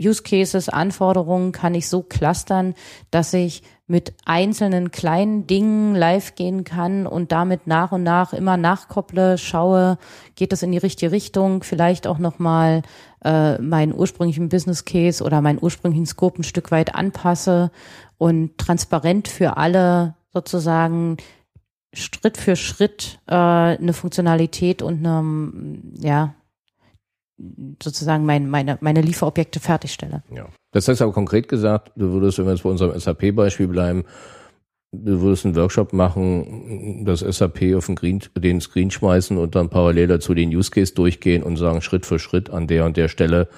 Use 0.00 0.22
Cases, 0.22 0.68
Anforderungen 0.68 1.52
kann 1.52 1.74
ich 1.74 1.88
so 1.88 2.02
clustern, 2.02 2.74
dass 3.10 3.34
ich 3.34 3.62
mit 3.86 4.14
einzelnen 4.24 4.92
kleinen 4.92 5.46
Dingen 5.46 5.94
live 5.94 6.36
gehen 6.36 6.64
kann 6.64 7.06
und 7.06 7.32
damit 7.32 7.66
nach 7.66 7.92
und 7.92 8.02
nach 8.02 8.32
immer 8.32 8.56
nachkopple, 8.56 9.36
schaue, 9.36 9.98
geht 10.36 10.52
das 10.52 10.62
in 10.62 10.72
die 10.72 10.78
richtige 10.78 11.12
Richtung, 11.12 11.62
vielleicht 11.62 12.06
auch 12.06 12.18
nochmal 12.18 12.82
äh, 13.24 13.58
meinen 13.58 13.92
ursprünglichen 13.92 14.48
Business 14.48 14.84
Case 14.84 15.22
oder 15.22 15.40
meinen 15.42 15.58
ursprünglichen 15.60 16.06
Scope 16.06 16.40
ein 16.40 16.44
Stück 16.44 16.70
weit 16.70 16.94
anpasse 16.94 17.70
und 18.16 18.56
transparent 18.58 19.28
für 19.28 19.56
alle 19.56 20.14
sozusagen 20.32 21.16
Schritt 21.92 22.36
für 22.36 22.56
Schritt 22.56 23.18
äh, 23.26 23.34
eine 23.34 23.92
Funktionalität 23.92 24.82
und 24.82 25.04
eine, 25.04 25.80
ja, 25.98 26.34
sozusagen 27.82 28.26
mein, 28.26 28.48
meine, 28.48 28.78
meine 28.80 29.00
Lieferobjekte 29.00 29.60
fertigstelle. 29.60 30.22
Ja. 30.34 30.46
Das 30.72 30.86
heißt 30.86 31.02
aber 31.02 31.12
konkret 31.12 31.48
gesagt, 31.48 31.92
du 31.96 32.12
würdest, 32.12 32.38
wenn 32.38 32.46
wir 32.46 32.52
jetzt 32.52 32.62
bei 32.62 32.70
unserem 32.70 32.98
SAP-Beispiel 32.98 33.66
bleiben, 33.66 34.04
du 34.92 35.20
würdest 35.20 35.44
einen 35.44 35.56
Workshop 35.56 35.92
machen, 35.92 37.04
das 37.04 37.20
SAP 37.20 37.74
auf 37.76 37.86
den, 37.86 37.96
Green, 37.96 38.20
den 38.36 38.60
Screen 38.60 38.90
schmeißen 38.90 39.36
und 39.38 39.54
dann 39.54 39.70
parallel 39.70 40.08
dazu 40.08 40.34
den 40.34 40.54
Use 40.54 40.70
Case 40.70 40.94
durchgehen 40.94 41.42
und 41.42 41.56
sagen, 41.56 41.80
Schritt 41.80 42.06
für 42.06 42.18
Schritt 42.18 42.50
an 42.50 42.66
der 42.66 42.84
und 42.84 42.96
der 42.96 43.08
Stelle 43.08 43.48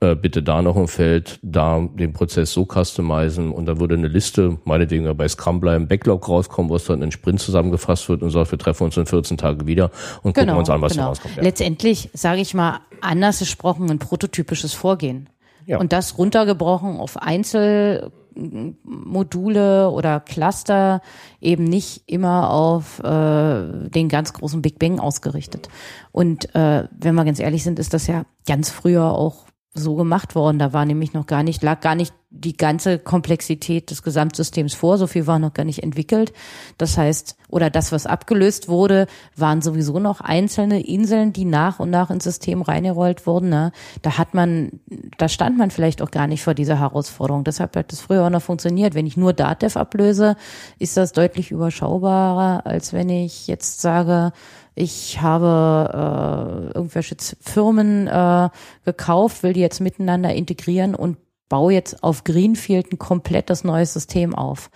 äh, 0.00 0.14
bitte 0.14 0.44
da 0.44 0.62
noch 0.62 0.76
ein 0.76 0.86
Feld, 0.86 1.40
da 1.42 1.80
den 1.80 2.12
Prozess 2.12 2.52
so 2.52 2.64
customizen 2.64 3.50
und 3.50 3.66
dann 3.66 3.80
würde 3.80 3.96
eine 3.96 4.06
Liste, 4.06 4.58
meinetwegen 4.64 5.16
bei 5.16 5.26
Scrum 5.26 5.58
bleiben, 5.58 5.88
Backlog 5.88 6.28
rauskommen, 6.28 6.70
was 6.70 6.84
dann 6.84 7.02
in 7.02 7.10
Sprint 7.10 7.40
zusammengefasst 7.40 8.08
wird 8.08 8.22
und 8.22 8.30
sagt, 8.30 8.52
wir 8.52 8.58
treffen 8.58 8.84
uns 8.84 8.96
in 8.96 9.06
14 9.06 9.36
Tage 9.36 9.66
wieder 9.66 9.90
und 10.22 10.34
genau, 10.34 10.52
gucken 10.52 10.60
uns 10.60 10.70
an, 10.70 10.82
was 10.82 10.92
genau. 10.92 11.02
da 11.02 11.08
rauskommt. 11.08 11.34
Ja. 11.36 11.42
Letztendlich, 11.42 12.10
sage 12.12 12.40
ich 12.40 12.54
mal, 12.54 12.78
anders 13.00 13.40
gesprochen, 13.40 13.90
ein 13.90 13.98
prototypisches 13.98 14.72
Vorgehen. 14.72 15.28
Ja. 15.66 15.78
Und 15.78 15.92
das 15.92 16.16
runtergebrochen 16.16 16.98
auf 16.98 17.16
Einzelmodule 17.16 19.90
oder 19.90 20.20
Cluster, 20.20 21.02
eben 21.40 21.64
nicht 21.64 22.04
immer 22.06 22.50
auf 22.50 23.00
äh, 23.00 23.88
den 23.90 24.08
ganz 24.08 24.32
großen 24.32 24.62
Big 24.62 24.78
Bang 24.78 25.00
ausgerichtet. 25.00 25.68
Und 26.12 26.54
äh, 26.54 26.86
wenn 26.96 27.16
wir 27.16 27.24
ganz 27.24 27.40
ehrlich 27.40 27.64
sind, 27.64 27.80
ist 27.80 27.92
das 27.92 28.06
ja 28.06 28.22
ganz 28.46 28.70
früher 28.70 29.12
auch 29.12 29.47
so 29.74 29.94
gemacht 29.94 30.34
worden. 30.34 30.58
Da 30.58 30.72
war 30.72 30.84
nämlich 30.84 31.12
noch 31.12 31.26
gar 31.26 31.42
nicht, 31.42 31.62
lag 31.62 31.80
gar 31.80 31.94
nicht 31.94 32.12
die 32.30 32.56
ganze 32.56 32.98
Komplexität 32.98 33.90
des 33.90 34.02
Gesamtsystems 34.02 34.74
vor. 34.74 34.98
So 34.98 35.06
viel 35.06 35.26
war 35.26 35.38
noch 35.38 35.54
gar 35.54 35.64
nicht 35.64 35.82
entwickelt. 35.82 36.32
Das 36.76 36.98
heißt, 36.98 37.36
oder 37.48 37.70
das, 37.70 37.90
was 37.90 38.06
abgelöst 38.06 38.68
wurde, 38.68 39.06
waren 39.34 39.62
sowieso 39.62 39.98
noch 39.98 40.20
einzelne 40.20 40.84
Inseln, 40.86 41.32
die 41.32 41.46
nach 41.46 41.80
und 41.80 41.90
nach 41.90 42.10
ins 42.10 42.24
System 42.24 42.60
reingerollt 42.60 43.26
wurden. 43.26 43.48
Ne? 43.48 43.72
Da 44.02 44.18
hat 44.18 44.34
man, 44.34 44.80
da 45.16 45.28
stand 45.28 45.56
man 45.56 45.70
vielleicht 45.70 46.02
auch 46.02 46.10
gar 46.10 46.26
nicht 46.26 46.42
vor 46.42 46.54
dieser 46.54 46.78
Herausforderung. 46.78 47.44
Deshalb 47.44 47.76
hat 47.76 47.92
das 47.92 48.00
früher 48.00 48.26
auch 48.26 48.30
noch 48.30 48.42
funktioniert. 48.42 48.94
Wenn 48.94 49.06
ich 49.06 49.16
nur 49.16 49.32
Datev 49.32 49.78
ablöse, 49.78 50.36
ist 50.78 50.96
das 50.96 51.12
deutlich 51.12 51.50
überschaubarer, 51.50 52.66
als 52.66 52.92
wenn 52.92 53.08
ich 53.08 53.46
jetzt 53.46 53.80
sage, 53.80 54.32
ich 54.78 55.20
habe 55.20 56.70
äh, 56.72 56.76
irgendwelche 56.76 57.16
Firmen 57.40 58.06
äh, 58.06 58.48
gekauft, 58.84 59.42
will 59.42 59.52
die 59.52 59.60
jetzt 59.60 59.80
miteinander 59.80 60.32
integrieren 60.32 60.94
und 60.94 61.16
baue 61.48 61.72
jetzt 61.72 62.02
auf 62.02 62.24
Greenfield 62.24 62.92
ein 62.92 62.98
komplettes 62.98 63.64
neues 63.64 63.92
System 63.92 64.34
auf. 64.34 64.70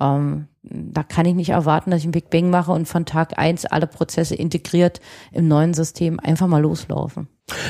Ähm, 0.00 0.48
da 0.62 1.04
kann 1.04 1.26
ich 1.26 1.34
nicht 1.34 1.50
erwarten, 1.50 1.90
dass 1.90 2.00
ich 2.00 2.06
ein 2.06 2.12
Big 2.12 2.28
Bang 2.28 2.50
mache 2.50 2.72
und 2.72 2.86
von 2.86 3.06
Tag 3.06 3.38
eins 3.38 3.64
alle 3.64 3.86
Prozesse 3.86 4.34
integriert 4.34 5.00
im 5.32 5.46
neuen 5.46 5.74
System 5.74 6.18
einfach 6.18 6.48
mal 6.48 6.60
loslaufen. 6.60 7.28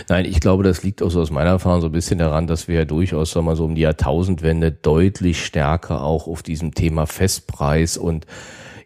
Nein, 0.09 0.25
ich 0.25 0.40
glaube, 0.40 0.64
das 0.64 0.83
liegt 0.83 1.02
auch 1.02 1.11
so 1.11 1.21
aus 1.21 1.31
meiner 1.31 1.50
Erfahrung 1.50 1.83
so 1.83 1.88
ein 1.88 1.93
bisschen 1.93 2.19
daran, 2.19 2.47
dass 2.47 2.66
wir 2.66 2.76
ja 2.76 2.85
durchaus, 2.87 3.33
sagen 3.33 3.45
wir 3.45 3.50
mal, 3.50 3.57
so 3.57 3.66
um 3.66 3.75
die 3.75 3.83
Jahrtausendwende 3.83 4.73
deutlich 4.73 5.45
stärker 5.45 6.02
auch 6.02 6.26
auf 6.26 6.43
diesem 6.43 6.73
Thema 6.73 7.07
Festpreis 7.07 7.99
und 7.99 8.26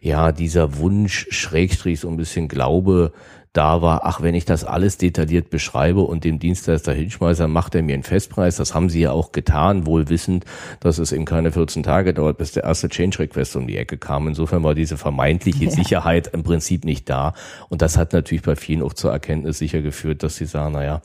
ja, 0.01 0.31
dieser 0.31 0.77
Wunsch, 0.77 1.27
Schrägstrich, 1.29 1.99
so 1.99 2.09
ein 2.09 2.17
bisschen 2.17 2.47
Glaube, 2.47 3.13
da 3.53 3.81
war, 3.81 4.05
ach, 4.05 4.21
wenn 4.21 4.33
ich 4.33 4.45
das 4.45 4.63
alles 4.63 4.97
detailliert 4.97 5.49
beschreibe 5.49 6.01
und 6.01 6.23
dem 6.23 6.39
Dienstleister 6.39 6.93
hinschmeiße, 6.93 7.49
macht 7.49 7.75
er 7.75 7.81
mir 7.81 7.95
einen 7.95 8.03
Festpreis. 8.03 8.55
Das 8.55 8.73
haben 8.73 8.89
sie 8.89 9.01
ja 9.01 9.11
auch 9.11 9.33
getan, 9.33 9.85
wohl 9.85 10.07
wissend, 10.07 10.45
dass 10.79 10.99
es 10.99 11.11
eben 11.11 11.25
keine 11.25 11.51
14 11.51 11.83
Tage 11.83 12.13
dauert, 12.13 12.37
bis 12.37 12.53
der 12.53 12.63
erste 12.63 12.87
Change 12.87 13.19
Request 13.19 13.57
um 13.57 13.67
die 13.67 13.75
Ecke 13.75 13.97
kam. 13.97 14.29
Insofern 14.29 14.63
war 14.63 14.73
diese 14.73 14.95
vermeintliche 14.95 15.65
ja. 15.65 15.71
Sicherheit 15.71 16.27
im 16.33 16.43
Prinzip 16.43 16.85
nicht 16.85 17.09
da. 17.09 17.33
Und 17.67 17.81
das 17.81 17.97
hat 17.97 18.13
natürlich 18.13 18.43
bei 18.43 18.55
vielen 18.55 18.81
auch 18.81 18.93
zur 18.93 19.11
Erkenntnis 19.11 19.57
sicher 19.57 19.81
geführt, 19.81 20.23
dass 20.23 20.37
sie 20.37 20.45
sagen, 20.45 20.73
naja, 20.73 21.01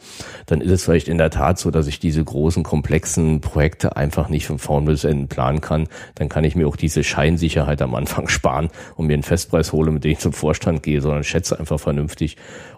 dann 0.46 0.60
ist 0.60 0.70
es 0.70 0.84
vielleicht 0.84 1.08
in 1.08 1.18
der 1.18 1.30
Tat 1.30 1.58
so, 1.58 1.72
dass 1.72 1.88
ich 1.88 1.98
diese 1.98 2.22
großen, 2.22 2.62
komplexen 2.62 3.40
Projekte 3.40 3.96
einfach 3.96 4.28
nicht 4.28 4.46
von 4.46 4.60
vorn 4.60 4.84
bis 4.84 5.02
Ende 5.02 5.26
planen 5.26 5.60
kann. 5.60 5.88
Dann 6.14 6.28
kann 6.28 6.44
ich 6.44 6.54
mir 6.54 6.68
auch 6.68 6.76
diese 6.76 7.02
Scheinsicherheit 7.02 7.82
am 7.82 7.96
Anfang 7.96 8.28
sparen 8.28 8.68
und 8.94 9.08
mir 9.08 9.14
einen 9.14 9.24
Festpreis 9.24 9.72
hole, 9.72 9.90
mit 9.90 10.04
dem 10.04 10.12
ich 10.12 10.20
zum 10.20 10.32
Vorstand 10.32 10.84
gehe, 10.84 11.00
sondern 11.00 11.24
schätze 11.24 11.58
einfach 11.58 11.80
vernünftig, 11.80 12.35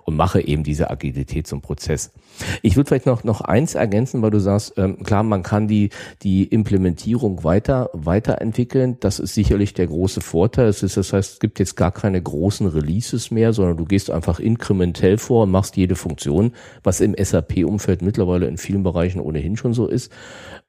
und 0.08 0.16
mache 0.16 0.40
eben 0.40 0.62
diese 0.62 0.88
Agilität 0.88 1.46
zum 1.46 1.60
Prozess. 1.60 2.12
Ich 2.62 2.76
würde 2.76 2.88
vielleicht 2.88 3.04
noch, 3.04 3.24
noch 3.24 3.42
eins 3.42 3.74
ergänzen, 3.74 4.22
weil 4.22 4.30
du 4.30 4.40
sagst, 4.40 4.72
ähm, 4.78 5.02
klar, 5.02 5.22
man 5.22 5.42
kann 5.42 5.68
die, 5.68 5.90
die 6.22 6.44
Implementierung 6.44 7.44
weiter, 7.44 7.90
weiterentwickeln. 7.92 8.96
Das 9.00 9.18
ist 9.18 9.34
sicherlich 9.34 9.74
der 9.74 9.86
große 9.86 10.22
Vorteil. 10.22 10.68
Es 10.68 10.82
ist, 10.82 10.96
das 10.96 11.12
heißt, 11.12 11.34
es 11.34 11.40
gibt 11.40 11.58
jetzt 11.58 11.76
gar 11.76 11.92
keine 11.92 12.22
großen 12.22 12.66
Releases 12.66 13.30
mehr, 13.30 13.52
sondern 13.52 13.76
du 13.76 13.84
gehst 13.84 14.10
einfach 14.10 14.40
inkrementell 14.40 15.18
vor 15.18 15.42
und 15.42 15.50
machst 15.50 15.76
jede 15.76 15.94
Funktion, 15.94 16.52
was 16.82 17.02
im 17.02 17.14
SAP-Umfeld 17.14 18.00
mittlerweile 18.00 18.46
in 18.46 18.56
vielen 18.56 18.82
Bereichen 18.82 19.20
ohnehin 19.20 19.58
schon 19.58 19.74
so 19.74 19.86
ist. 19.86 20.10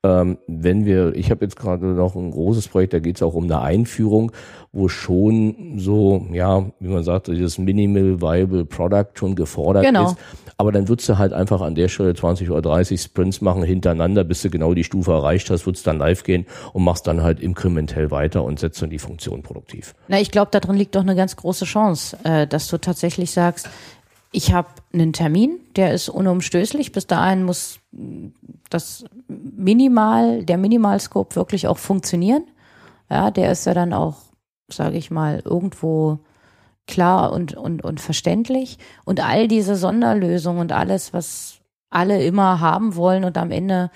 Ähm, 0.03 0.37
wenn 0.47 0.85
wir, 0.85 1.13
ich 1.15 1.31
habe 1.31 1.45
jetzt 1.45 1.57
gerade 1.57 1.85
noch 1.85 2.15
ein 2.15 2.31
großes 2.31 2.67
Projekt, 2.69 2.93
da 2.93 2.99
geht 2.99 3.17
es 3.17 3.21
auch 3.21 3.33
um 3.33 3.45
eine 3.45 3.61
Einführung, 3.61 4.31
wo 4.71 4.87
schon 4.87 5.77
so, 5.77 6.27
ja, 6.31 6.71
wie 6.79 6.87
man 6.87 7.03
sagt, 7.03 7.27
dieses 7.27 7.57
Minimal 7.57 8.21
Viable 8.21 8.65
Product 8.79 9.07
schon 9.15 9.35
gefordert 9.35 9.83
genau. 9.83 10.11
ist. 10.11 10.17
Aber 10.57 10.71
dann 10.71 10.87
würdest 10.87 11.09
du 11.09 11.17
halt 11.17 11.33
einfach 11.33 11.61
an 11.61 11.75
der 11.75 11.89
Stelle 11.89 12.13
20 12.13 12.49
oder 12.49 12.61
30 12.61 13.01
Sprints 13.01 13.41
machen 13.41 13.63
hintereinander, 13.63 14.23
bis 14.23 14.41
du 14.41 14.49
genau 14.49 14.73
die 14.73 14.83
Stufe 14.83 15.11
erreicht 15.11 15.49
hast, 15.49 15.65
würdest 15.65 15.85
dann 15.85 15.97
live 15.97 16.23
gehen 16.23 16.45
und 16.73 16.83
machst 16.83 17.07
dann 17.07 17.21
halt 17.21 17.39
inkrementell 17.39 18.11
weiter 18.11 18.43
und 18.43 18.59
setzt 18.59 18.81
dann 18.81 18.89
die 18.89 18.99
Funktion 18.99 19.43
produktiv. 19.43 19.95
Na, 20.07 20.19
ich 20.19 20.31
glaube, 20.31 20.51
darin 20.51 20.75
liegt 20.75 20.95
doch 20.95 21.01
eine 21.01 21.15
ganz 21.15 21.35
große 21.35 21.65
Chance, 21.65 22.17
äh, 22.23 22.47
dass 22.47 22.67
du 22.67 22.77
tatsächlich 22.77 23.31
sagst, 23.31 23.69
ich 24.31 24.53
habe 24.53 24.69
einen 24.93 25.11
Termin, 25.11 25.59
der 25.75 25.93
ist 25.93 26.07
unumstößlich. 26.07 26.91
Bis 26.91 27.07
dahin 27.07 27.43
muss 27.43 27.79
das 28.69 29.05
Minimal, 29.27 30.45
der 30.45 30.57
Minimalscope 30.57 31.35
wirklich 31.35 31.67
auch 31.67 31.77
funktionieren. 31.77 32.43
Ja, 33.09 33.31
der 33.31 33.51
ist 33.51 33.65
ja 33.65 33.73
dann 33.73 33.91
auch, 33.91 34.17
sage 34.71 34.97
ich 34.97 35.09
mal, 35.09 35.41
irgendwo 35.43 36.19
klar 36.89 37.31
und, 37.31 37.55
und, 37.55 37.83
und 37.83 38.01
verständlich. 38.01 38.77
Und 39.05 39.23
all 39.25 39.47
diese 39.47 39.75
Sonderlösungen 39.75 40.59
und 40.59 40.71
alles, 40.71 41.13
was 41.13 41.59
alle 41.89 42.23
immer 42.23 42.59
haben 42.59 42.95
wollen 42.95 43.23
und 43.23 43.37
am 43.37 43.51
Ende 43.51 43.89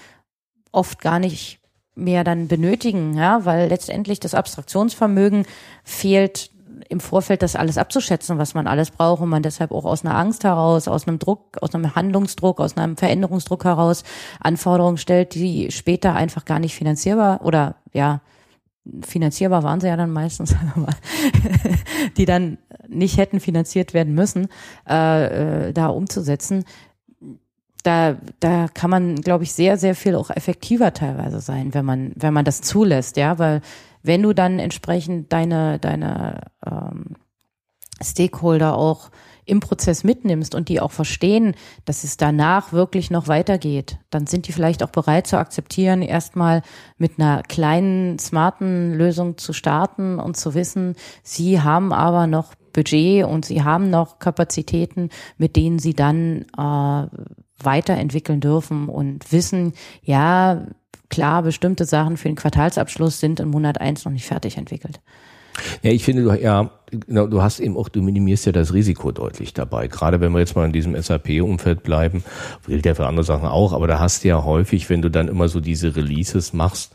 oft 0.72 1.02
gar 1.02 1.20
nicht 1.20 1.60
mehr 1.96 2.24
dann 2.24 2.48
benötigen, 2.48 3.16
ja, 3.16 3.46
weil 3.46 3.70
letztendlich 3.70 4.20
das 4.20 4.34
Abstraktionsvermögen 4.34 5.46
fehlt 5.84 6.50
im 6.90 7.00
Vorfeld 7.00 7.42
das 7.42 7.56
alles 7.56 7.78
abzuschätzen, 7.78 8.38
was 8.38 8.54
man 8.56 8.68
alles 8.68 8.92
braucht 8.92 9.22
und 9.22 9.30
man 9.30 9.44
deshalb 9.44 9.72
auch 9.72 9.86
aus 9.86 10.04
einer 10.04 10.18
Angst 10.18 10.44
heraus, 10.44 10.88
aus 10.88 11.08
einem 11.08 11.20
Druck, 11.20 11.58
aus 11.62 11.74
einem 11.74 11.96
Handlungsdruck, 11.96 12.60
aus 12.60 12.78
einem 12.78 12.98
Veränderungsdruck 12.98 13.64
heraus 13.66 14.04
Anforderungen 14.40 14.98
stellt, 14.98 15.36
die 15.36 15.72
später 15.72 16.16
einfach 16.16 16.46
gar 16.46 16.60
nicht 16.60 16.76
finanzierbar 16.76 17.42
oder 17.44 17.76
ja, 17.94 18.22
finanzierbar 19.06 19.64
waren 19.64 19.80
sie 19.80 19.88
ja 19.88 19.98
dann 19.98 20.12
meistens, 20.12 20.56
die 22.18 22.26
dann 22.26 22.58
nicht 22.88 23.18
hätten 23.18 23.40
finanziert 23.40 23.94
werden 23.94 24.14
müssen, 24.14 24.48
äh, 24.90 25.68
äh, 25.68 25.74
da 25.74 25.88
umzusetzen. 25.88 26.66
Da, 27.84 28.18
da 28.40 28.68
kann 28.74 28.90
man, 28.90 29.16
glaube 29.16 29.44
ich, 29.44 29.54
sehr, 29.54 29.78
sehr 29.78 29.96
viel 29.96 30.16
auch 30.16 30.30
effektiver 30.30 30.94
teilweise 30.94 31.42
sein, 31.42 31.74
wenn 31.74 31.86
man, 31.86 32.14
wenn 32.16 32.34
man 32.34 32.46
das 32.46 32.62
zulässt, 32.62 33.18
ja, 33.18 33.40
weil 33.40 33.62
wenn 34.04 34.22
du 34.22 34.34
dann 34.34 34.60
entsprechend 34.60 35.32
deine, 35.34 35.80
deine 35.80 36.42
ähm, 36.66 37.16
Stakeholder 38.02 38.78
auch 38.78 39.10
im 39.46 39.60
Prozess 39.60 40.04
mitnimmst 40.04 40.56
und 40.56 40.70
die 40.70 40.80
auch 40.80 40.92
verstehen, 40.92 41.56
dass 41.86 42.04
es 42.04 42.18
danach 42.18 42.74
wirklich 42.74 43.12
noch 43.12 43.28
weitergeht, 43.28 43.98
dann 44.10 44.28
sind 44.28 44.48
die 44.48 44.52
vielleicht 44.52 44.84
auch 44.84 44.90
bereit 44.90 45.28
zu 45.28 45.38
akzeptieren, 45.38 46.02
erstmal 46.02 46.62
mit 46.98 47.20
einer 47.20 47.44
kleinen, 47.44 48.20
smarten 48.20 48.94
Lösung 48.94 49.38
zu 49.38 49.54
starten 49.54 50.20
und 50.20 50.38
zu 50.38 50.54
wissen, 50.54 50.96
sie 51.24 51.62
haben 51.62 51.94
aber 51.94 52.28
noch 52.28 52.54
Budget 52.74 53.26
und 53.26 53.46
sie 53.46 53.64
haben 53.64 53.90
noch 53.90 54.20
Kapazitäten, 54.20 55.10
mit 55.38 55.56
denen 55.56 55.80
sie 55.80 55.94
dann 55.94 56.46
äh, 56.58 57.08
weiterentwickeln 57.64 58.42
dürfen 58.42 58.90
und 58.90 59.32
wissen, 59.32 59.74
ja, 60.02 60.66
klar, 61.10 61.44
bestimmte 61.44 61.86
Sachen 61.86 62.18
für 62.18 62.28
den 62.28 62.36
Quartalsabschluss 62.36 63.20
sind 63.20 63.40
in 63.40 63.50
Monat 63.50 63.80
eins 63.80 64.06
noch 64.06 64.12
nicht 64.12 64.26
fertig 64.26 64.58
entwickelt. 64.58 65.00
Ja, 65.82 65.92
ich 65.92 66.04
finde, 66.04 66.24
du, 66.24 66.34
ja, 66.34 66.72
genau, 66.90 67.28
du 67.28 67.42
hast 67.42 67.60
eben 67.60 67.78
auch, 67.78 67.90
du 67.90 68.02
minimierst 68.02 68.46
ja 68.46 68.52
das 68.52 68.74
Risiko 68.74 69.12
deutlich 69.12 69.54
dabei. 69.54 69.88
Gerade 69.88 70.22
wenn 70.22 70.32
wir 70.32 70.40
jetzt 70.40 70.56
mal 70.56 70.66
in 70.66 70.74
diesem 70.74 71.00
SAP-Umfeld 71.00 71.84
bleiben, 71.84 72.24
gilt 72.68 72.86
ja 72.86 72.96
für 72.96 73.08
andere 73.08 73.24
Sachen 73.24 73.48
auch, 73.48 73.74
aber 73.74 73.88
da 73.88 74.00
hast 74.00 74.24
du 74.24 74.30
ja 74.30 74.44
häufig, 74.44 74.90
wenn 74.90 75.02
du 75.02 75.10
dann 75.10 75.28
immer 75.28 75.48
so 75.48 75.60
diese 75.60 75.96
Releases 75.96 76.54
machst, 76.54 76.94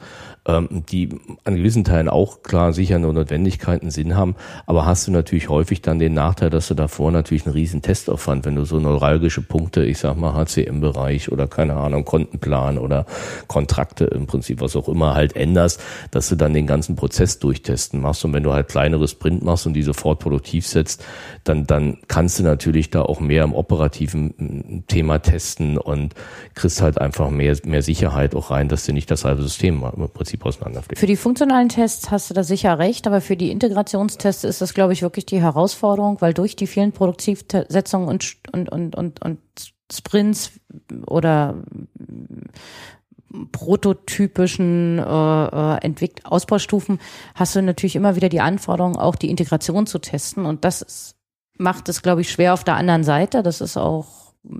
ähm, 0.48 0.84
die 0.90 1.10
an 1.44 1.56
gewissen 1.56 1.84
Teilen 1.84 2.08
auch 2.08 2.42
klar 2.42 2.72
sicher 2.72 2.98
nur 2.98 3.12
Notwendigkeiten 3.12 3.90
Sinn 3.90 4.16
haben, 4.16 4.34
aber 4.66 4.86
hast 4.86 5.06
du 5.06 5.12
natürlich 5.12 5.48
häufig 5.48 5.82
dann 5.82 5.98
den 5.98 6.14
Nachteil, 6.14 6.50
dass 6.50 6.68
du 6.68 6.74
davor 6.74 7.12
natürlich 7.12 7.46
einen 7.46 7.54
riesen 7.54 7.82
Testaufwand, 7.82 8.46
wenn 8.46 8.56
du 8.56 8.64
so 8.64 8.80
neuralgische 8.80 9.42
Punkte, 9.42 9.84
ich 9.84 9.98
sag 9.98 10.16
mal 10.16 10.34
HCM-Bereich 10.34 11.30
oder 11.30 11.46
keine 11.46 11.74
Ahnung, 11.76 12.04
Kontenplan 12.04 12.78
oder 12.78 13.06
Kontrakte 13.46 14.06
im 14.06 14.26
Prinzip, 14.26 14.60
was 14.60 14.74
auch 14.74 14.88
immer 14.88 15.14
halt 15.14 15.36
änderst, 15.36 15.80
dass 16.10 16.28
du 16.28 16.36
dann 16.36 16.54
den 16.54 16.66
ganzen 16.66 16.96
Prozess 16.96 17.38
durchtesten 17.38 18.00
machst. 18.00 18.24
Und 18.24 18.32
wenn 18.32 18.42
du 18.42 18.52
halt 18.52 18.68
kleineres 18.68 19.12
Sprint 19.12 19.44
machst 19.44 19.66
und 19.66 19.74
die 19.74 19.82
sofort 19.82 20.18
produktiv 20.18 20.66
setzt, 20.66 21.04
dann, 21.44 21.66
dann 21.66 21.98
kannst 22.08 22.38
du 22.38 22.42
natürlich 22.42 22.90
da 22.90 23.02
auch 23.02 23.20
mehr 23.20 23.44
im 23.44 23.54
operativen 23.54 24.34
mm, 24.36 24.84
Thema 24.88 25.18
testen 25.18 25.76
und 25.76 26.14
kriegst 26.54 26.80
halt 26.80 26.98
einfach 26.98 27.30
mehr, 27.30 27.56
mehr 27.64 27.82
Sicherheit 27.82 28.34
auch 28.34 28.50
rein, 28.50 28.68
dass 28.68 28.86
du 28.86 28.92
nicht 28.92 29.10
das 29.10 29.24
halbe 29.24 29.42
System 29.42 29.84
im 29.96 30.08
Prinzip 30.08 30.37
Prinzip 30.38 30.62
auseinanderfliegen. 30.62 30.98
Für 30.98 31.06
die 31.06 31.16
funktionalen 31.16 31.68
Tests 31.68 32.10
hast 32.10 32.30
du 32.30 32.34
da 32.34 32.42
sicher 32.42 32.78
recht, 32.78 33.06
aber 33.06 33.20
für 33.20 33.36
die 33.36 33.50
Integrationstests 33.50 34.44
ist 34.44 34.60
das, 34.60 34.74
glaube 34.74 34.92
ich, 34.92 35.02
wirklich 35.02 35.26
die 35.26 35.40
Herausforderung, 35.40 36.20
weil 36.20 36.34
durch 36.34 36.56
die 36.56 36.66
vielen 36.66 36.92
Produktivsetzungen 36.92 38.08
und, 38.08 38.36
und, 38.52 38.68
und, 38.70 38.96
und, 38.96 39.22
und 39.22 39.38
Sprints 39.90 40.52
oder 41.06 41.56
prototypischen 43.52 44.98
äh, 44.98 45.02
äh, 45.02 45.78
Entwick 45.82 46.22
Ausbaustufen 46.24 46.98
hast 47.34 47.54
du 47.56 47.62
natürlich 47.62 47.96
immer 47.96 48.16
wieder 48.16 48.28
die 48.28 48.40
Anforderung, 48.40 48.96
auch 48.96 49.16
die 49.16 49.30
Integration 49.30 49.86
zu 49.86 49.98
testen. 49.98 50.46
Und 50.46 50.64
das 50.64 50.82
ist, 50.82 51.16
macht 51.58 51.88
es, 51.88 52.02
glaube 52.02 52.22
ich, 52.22 52.30
schwer 52.30 52.54
auf 52.54 52.64
der 52.64 52.76
anderen 52.76 53.04
Seite. 53.04 53.42
Das 53.42 53.60
ist 53.60 53.76
auch 53.76 54.06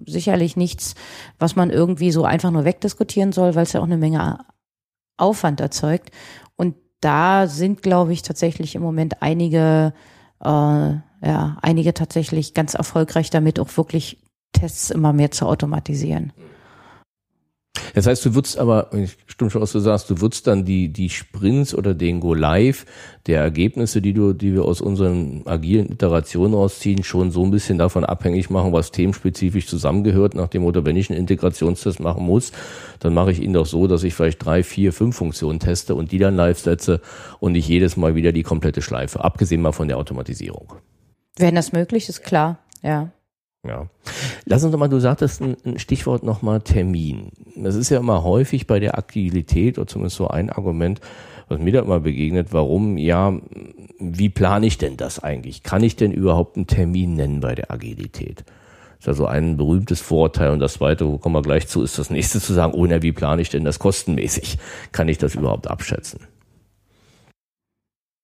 sicherlich 0.06 0.56
nichts, 0.56 0.94
was 1.38 1.56
man 1.56 1.70
irgendwie 1.70 2.10
so 2.10 2.24
einfach 2.24 2.50
nur 2.50 2.64
wegdiskutieren 2.64 3.32
soll, 3.32 3.54
weil 3.54 3.62
es 3.62 3.72
ja 3.72 3.80
auch 3.80 3.84
eine 3.84 3.96
Menge 3.96 4.38
Aufwand 5.18 5.60
erzeugt. 5.60 6.10
Und 6.56 6.74
da 7.00 7.46
sind, 7.46 7.82
glaube 7.82 8.12
ich, 8.12 8.22
tatsächlich 8.22 8.74
im 8.74 8.82
Moment 8.82 9.22
einige, 9.22 9.92
äh, 10.42 10.48
ja, 10.48 11.56
einige 11.62 11.94
tatsächlich 11.94 12.54
ganz 12.54 12.74
erfolgreich 12.74 13.30
damit, 13.30 13.60
auch 13.60 13.76
wirklich 13.76 14.18
Tests 14.52 14.90
immer 14.90 15.12
mehr 15.12 15.30
zu 15.30 15.46
automatisieren. 15.46 16.32
Das 17.94 18.06
heißt, 18.06 18.24
du 18.24 18.34
würdest 18.34 18.58
aber, 18.58 18.90
stimmt 19.26 19.52
schon, 19.52 19.62
was 19.62 19.72
du 19.72 19.78
sagst, 19.78 20.10
du 20.10 20.20
würdest 20.20 20.46
dann 20.46 20.64
die, 20.64 20.88
die 20.92 21.10
Sprints 21.10 21.74
oder 21.74 21.94
den 21.94 22.20
Go 22.20 22.34
Live 22.34 22.86
der 23.26 23.40
Ergebnisse, 23.40 24.00
die 24.00 24.12
du, 24.12 24.32
die 24.32 24.54
wir 24.54 24.64
aus 24.64 24.80
unseren 24.80 25.42
agilen 25.46 25.90
Iterationen 25.90 26.54
rausziehen, 26.54 27.04
schon 27.04 27.30
so 27.30 27.44
ein 27.44 27.50
bisschen 27.50 27.78
davon 27.78 28.04
abhängig 28.04 28.50
machen, 28.50 28.72
was 28.72 28.90
themenspezifisch 28.90 29.66
zusammengehört, 29.66 30.34
nach 30.34 30.48
dem 30.48 30.62
Motto, 30.62 30.84
wenn 30.84 30.96
ich 30.96 31.10
einen 31.10 31.18
Integrationstest 31.18 32.00
machen 32.00 32.24
muss, 32.24 32.52
dann 33.00 33.14
mache 33.14 33.32
ich 33.32 33.40
ihn 33.40 33.52
doch 33.52 33.66
so, 33.66 33.86
dass 33.86 34.02
ich 34.02 34.14
vielleicht 34.14 34.44
drei, 34.44 34.62
vier, 34.62 34.92
fünf 34.92 35.16
Funktionen 35.16 35.60
teste 35.60 35.94
und 35.94 36.12
die 36.12 36.18
dann 36.18 36.36
live 36.36 36.58
setze 36.58 37.00
und 37.40 37.52
nicht 37.52 37.68
jedes 37.68 37.96
Mal 37.96 38.14
wieder 38.14 38.32
die 38.32 38.42
komplette 38.42 38.82
Schleife, 38.82 39.22
abgesehen 39.22 39.60
mal 39.60 39.72
von 39.72 39.88
der 39.88 39.98
Automatisierung. 39.98 40.72
Wenn 41.36 41.54
das 41.54 41.72
möglich 41.72 42.08
ist, 42.08 42.22
klar, 42.22 42.58
ja. 42.82 43.10
Ja. 43.66 43.88
Lass 44.44 44.62
uns 44.62 44.72
doch 44.72 44.78
mal, 44.78 44.88
du 44.88 45.00
sagtest 45.00 45.42
ein, 45.42 45.78
Stichwort 45.78 46.22
nochmal 46.22 46.60
Termin. 46.60 47.30
Das 47.56 47.74
ist 47.74 47.90
ja 47.90 47.98
immer 47.98 48.22
häufig 48.22 48.66
bei 48.66 48.78
der 48.78 48.96
Aktivität 48.96 49.78
oder 49.78 49.86
zumindest 49.86 50.16
so 50.16 50.28
ein 50.28 50.50
Argument, 50.50 51.00
was 51.48 51.58
mir 51.58 51.72
da 51.72 51.80
immer 51.80 52.00
begegnet, 52.00 52.48
warum, 52.52 52.98
ja, 52.98 53.38
wie 53.98 54.28
plane 54.28 54.66
ich 54.66 54.78
denn 54.78 54.96
das 54.96 55.18
eigentlich? 55.18 55.62
Kann 55.62 55.82
ich 55.82 55.96
denn 55.96 56.12
überhaupt 56.12 56.56
einen 56.56 56.66
Termin 56.66 57.14
nennen 57.14 57.40
bei 57.40 57.54
der 57.54 57.70
Agilität? 57.70 58.44
Das 58.98 59.04
ist 59.04 59.08
also 59.08 59.26
ein 59.26 59.56
berühmtes 59.56 60.00
Vorteil 60.00 60.50
und 60.50 60.58
das 60.60 60.74
zweite, 60.74 61.06
wo 61.06 61.18
kommen 61.18 61.34
wir 61.34 61.42
gleich 61.42 61.68
zu, 61.68 61.82
ist 61.82 61.98
das 61.98 62.10
nächste 62.10 62.40
zu 62.40 62.52
sagen, 62.52 62.74
oh 62.74 62.86
na, 62.86 63.02
wie 63.02 63.12
plane 63.12 63.42
ich 63.42 63.48
denn 63.48 63.64
das 63.64 63.78
kostenmäßig? 63.78 64.58
Kann 64.92 65.08
ich 65.08 65.18
das 65.18 65.34
überhaupt 65.34 65.68
abschätzen? 65.68 66.20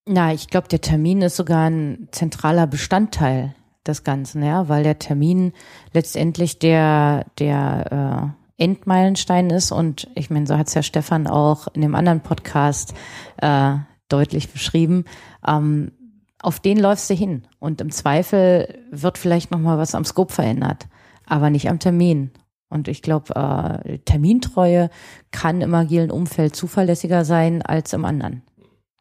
Na, 0.07 0.35
ich 0.35 0.49
glaube, 0.49 0.69
der 0.69 0.81
Termin 0.81 1.23
ist 1.23 1.37
sogar 1.37 1.71
ein 1.71 2.09
zentraler 2.11 2.67
Bestandteil 2.67 3.55
des 3.87 4.05
Ganzen, 4.05 4.43
ja, 4.43 4.69
weil 4.69 4.83
der 4.83 4.99
Termin 4.99 5.53
letztendlich 5.93 6.59
der, 6.59 7.27
der 7.39 8.35
äh, 8.59 8.63
Endmeilenstein 8.63 9.51
ist 9.51 9.73
und 9.73 10.09
ich 10.15 10.31
meine, 10.31 10.47
so 10.47 10.57
hat 10.57 10.69
es 10.69 10.75
ja 10.75 10.83
Stefan 10.83 11.27
auch 11.27 11.67
in 11.75 11.83
dem 11.83 11.95
anderen 11.95 12.21
Podcast 12.21 12.95
äh, 13.39 13.75
deutlich 14.09 14.51
beschrieben. 14.51 15.05
Ähm, 15.47 15.93
auf 16.41 16.61
den 16.61 16.79
läufst 16.79 17.09
du 17.11 17.15
hin 17.15 17.47
und 17.59 17.81
im 17.81 17.91
Zweifel 17.91 18.83
wird 18.91 19.19
vielleicht 19.19 19.51
noch 19.51 19.59
mal 19.59 19.79
was 19.79 19.95
am 19.95 20.05
Scope 20.05 20.33
verändert, 20.33 20.87
aber 21.27 21.51
nicht 21.51 21.69
am 21.69 21.79
Termin. 21.79 22.31
Und 22.69 22.89
ich 22.89 23.03
glaube, 23.03 23.35
äh, 23.35 23.99
Termintreue 23.99 24.91
kann 25.31 25.61
im 25.61 25.75
agilen 25.75 26.11
Umfeld 26.11 26.55
zuverlässiger 26.57 27.25
sein 27.25 27.63
als 27.63 27.93
im 27.93 28.05
anderen, 28.05 28.43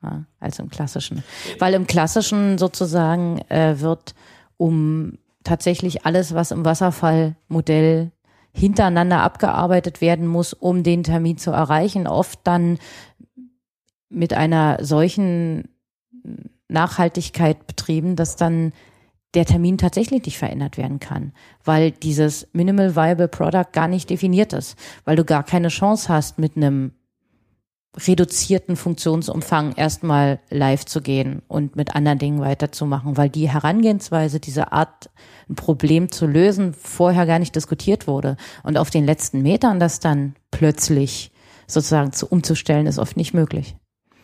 ja, 0.02 0.26
als 0.40 0.60
im 0.60 0.70
klassischen. 0.70 1.24
Weil 1.60 1.74
im 1.74 1.88
klassischen 1.88 2.58
sozusagen 2.58 3.40
äh, 3.50 3.80
wird 3.80 4.16
um 4.58 5.18
tatsächlich 5.44 6.06
alles, 6.06 6.34
was 6.34 6.52
im 6.52 6.66
Wasserfallmodell 6.66 8.12
hintereinander 8.54 9.22
abgearbeitet 9.22 10.00
werden 10.00 10.28
muss, 10.28 10.54
um 10.54 10.84
den 10.84 11.04
Termin 11.04 11.38
zu 11.38 11.52
erreichen, 11.52 12.08
oft 12.08 12.40
dann 12.44 12.78
mit 14.10 14.34
einer 14.34 14.78
solchen 14.84 15.70
Nachhaltigkeit 16.68 17.66
betrieben, 17.66 18.16
dass 18.16 18.36
dann 18.36 18.74
der 19.34 19.46
Termin 19.46 19.80
tatsächlich 19.80 20.26
nicht 20.26 20.38
verändert 20.38 20.78
werden 20.78 21.00
kann, 21.00 21.34
weil 21.64 21.92
dieses 21.92 22.48
Minimal 22.54 22.96
Viable 22.96 23.28
Product 23.28 23.72
gar 23.72 23.88
nicht 23.88 24.10
definiert 24.10 24.54
ist, 24.54 24.78
weil 25.06 25.16
du 25.16 25.26
gar 25.26 25.44
keine 25.44 25.70
Chance 25.70 26.10
hast, 26.10 26.38
mit 26.38 26.56
einem 26.56 26.92
reduzierten 27.96 28.76
Funktionsumfang 28.76 29.74
erstmal 29.76 30.40
live 30.50 30.86
zu 30.86 31.02
gehen 31.02 31.42
und 31.48 31.76
mit 31.76 31.96
anderen 31.96 32.20
Dingen 32.20 32.42
weiterzumachen, 32.42 33.18
weil 33.18 33.30
die 33.30 33.50
Herangehensweise, 33.50 34.40
diese 34.40 34.72
Art, 34.72 35.10
ein 35.50 35.56
Problem 35.56 36.12
zu 36.12 36.26
lösen, 36.26 36.74
vorher 36.74 37.26
gar 37.26 37.40
nicht 37.40 37.56
diskutiert 37.56 38.08
wurde. 38.08 38.38
Und 38.64 38.78
auf 38.78 38.90
den 38.90 39.06
letzten 39.06 39.42
Metern 39.42 39.80
das 39.80 40.00
dann 40.00 40.36
plötzlich 40.52 41.32
sozusagen 41.68 42.14
zu 42.14 42.28
umzustellen, 42.28 42.88
ist 42.88 43.00
oft 43.00 43.18
nicht 43.18 43.34
möglich. 43.34 43.76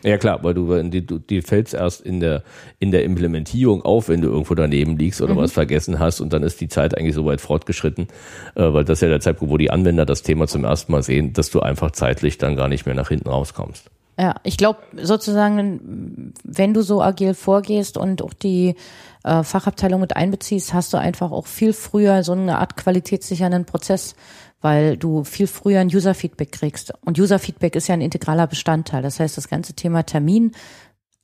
Ja 0.02 0.16
klar, 0.16 0.42
weil 0.42 0.54
du, 0.54 0.82
du 0.82 1.18
dir 1.18 1.42
fällst 1.42 1.74
erst 1.74 2.00
in 2.00 2.20
der 2.20 2.42
in 2.78 2.90
der 2.90 3.04
Implementierung 3.04 3.82
auf, 3.82 4.08
wenn 4.08 4.22
du 4.22 4.28
irgendwo 4.28 4.54
daneben 4.54 4.96
liegst 4.96 5.20
oder 5.20 5.34
mhm. 5.34 5.38
was 5.38 5.52
vergessen 5.52 5.98
hast 5.98 6.20
und 6.20 6.32
dann 6.32 6.42
ist 6.42 6.60
die 6.60 6.68
Zeit 6.68 6.96
eigentlich 6.96 7.14
so 7.14 7.26
weit 7.26 7.40
fortgeschritten, 7.40 8.08
äh, 8.54 8.72
weil 8.72 8.84
das 8.84 8.98
ist 8.98 9.02
ja 9.02 9.08
der 9.08 9.20
Zeitpunkt, 9.20 9.52
wo 9.52 9.58
die 9.58 9.70
Anwender 9.70 10.06
das 10.06 10.22
Thema 10.22 10.46
zum 10.46 10.64
ersten 10.64 10.92
Mal 10.92 11.02
sehen, 11.02 11.32
dass 11.34 11.50
du 11.50 11.60
einfach 11.60 11.90
zeitlich 11.90 12.38
dann 12.38 12.56
gar 12.56 12.68
nicht 12.68 12.86
mehr 12.86 12.94
nach 12.94 13.08
hinten 13.08 13.28
rauskommst. 13.28 13.90
Ja, 14.18 14.34
ich 14.42 14.56
glaube 14.58 14.80
sozusagen, 15.00 16.34
wenn 16.44 16.74
du 16.74 16.82
so 16.82 17.00
agil 17.00 17.32
vorgehst 17.32 17.96
und 17.96 18.22
auch 18.22 18.34
die 18.34 18.74
äh, 19.24 19.42
Fachabteilung 19.42 20.00
mit 20.00 20.14
einbeziehst, 20.14 20.74
hast 20.74 20.92
du 20.92 20.98
einfach 20.98 21.30
auch 21.30 21.46
viel 21.46 21.72
früher 21.72 22.22
so 22.22 22.32
eine 22.32 22.58
Art 22.58 22.76
qualitätssichernden 22.76 23.64
Prozess 23.64 24.14
weil 24.60 24.96
du 24.96 25.24
viel 25.24 25.46
früher 25.46 25.80
ein 25.80 25.88
User-Feedback 25.88 26.52
kriegst. 26.52 26.92
Und 27.04 27.18
User-Feedback 27.18 27.76
ist 27.76 27.88
ja 27.88 27.94
ein 27.94 28.00
integraler 28.00 28.46
Bestandteil. 28.46 29.02
Das 29.02 29.20
heißt, 29.20 29.36
das 29.36 29.48
ganze 29.48 29.74
Thema 29.74 30.02
Termin 30.02 30.52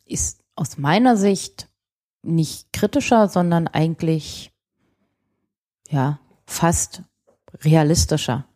ist 0.05 0.43
aus 0.55 0.79
meiner 0.79 1.17
Sicht 1.17 1.69
nicht 2.23 2.73
kritischer, 2.73 3.29
sondern 3.29 3.69
eigentlich, 3.69 4.53
ja, 5.89 6.19
fast 6.47 7.03
realistischer. 7.63 8.47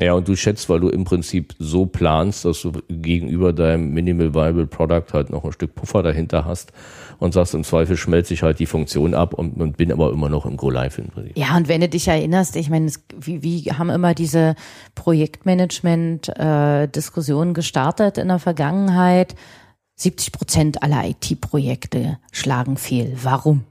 Ja, 0.00 0.14
und 0.14 0.26
du 0.26 0.34
schätzt, 0.34 0.70
weil 0.70 0.80
du 0.80 0.88
im 0.88 1.04
Prinzip 1.04 1.54
so 1.58 1.84
planst, 1.84 2.46
dass 2.46 2.62
du 2.62 2.72
gegenüber 2.88 3.52
deinem 3.52 3.90
Minimal 3.90 4.34
Viable 4.34 4.66
Product 4.66 5.12
halt 5.12 5.28
noch 5.28 5.44
ein 5.44 5.52
Stück 5.52 5.74
Puffer 5.74 6.02
dahinter 6.02 6.46
hast 6.46 6.72
und 7.18 7.34
sagst, 7.34 7.54
im 7.54 7.64
Zweifel 7.64 7.98
schmelze 7.98 8.32
ich 8.32 8.42
halt 8.42 8.60
die 8.60 8.66
Funktion 8.66 9.12
ab 9.14 9.34
und, 9.34 9.60
und 9.60 9.76
bin 9.76 9.92
aber 9.92 10.10
immer 10.10 10.30
noch 10.30 10.46
im 10.46 10.56
Go 10.56 10.70
Live 10.70 10.96
im 10.98 11.08
Prinzip. 11.08 11.36
Ja, 11.36 11.54
und 11.54 11.68
wenn 11.68 11.82
du 11.82 11.88
dich 11.88 12.08
erinnerst, 12.08 12.56
ich 12.56 12.70
meine, 12.70 12.90
wie, 13.18 13.42
wie 13.42 13.64
haben 13.72 13.90
immer 13.90 14.14
diese 14.14 14.54
Projektmanagement-Diskussionen 14.94 17.50
äh, 17.50 17.54
gestartet 17.54 18.16
in 18.16 18.28
der 18.28 18.38
Vergangenheit? 18.38 19.34
70 19.96 20.32
Prozent 20.32 20.82
aller 20.82 21.04
IT-Projekte 21.04 22.16
schlagen 22.32 22.78
fehl. 22.78 23.18
Warum? 23.22 23.66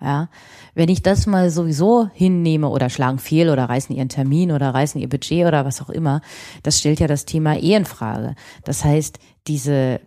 Ja, 0.00 0.28
wenn 0.74 0.90
ich 0.90 1.02
das 1.02 1.26
mal 1.26 1.50
sowieso 1.50 2.10
hinnehme 2.12 2.68
oder 2.68 2.90
schlagen 2.90 3.18
fehl 3.18 3.48
oder 3.48 3.64
reißen 3.64 3.96
ihren 3.96 4.10
Termin 4.10 4.52
oder 4.52 4.74
reißen 4.74 5.00
ihr 5.00 5.08
Budget 5.08 5.46
oder 5.46 5.64
was 5.64 5.80
auch 5.80 5.88
immer, 5.88 6.20
das 6.62 6.78
stellt 6.78 7.00
ja 7.00 7.06
das 7.06 7.24
Thema 7.24 7.56
eh 7.56 7.74
in 7.74 7.86
Frage. 7.86 8.34
Das 8.64 8.84
heißt, 8.84 9.18
diese 9.46 10.00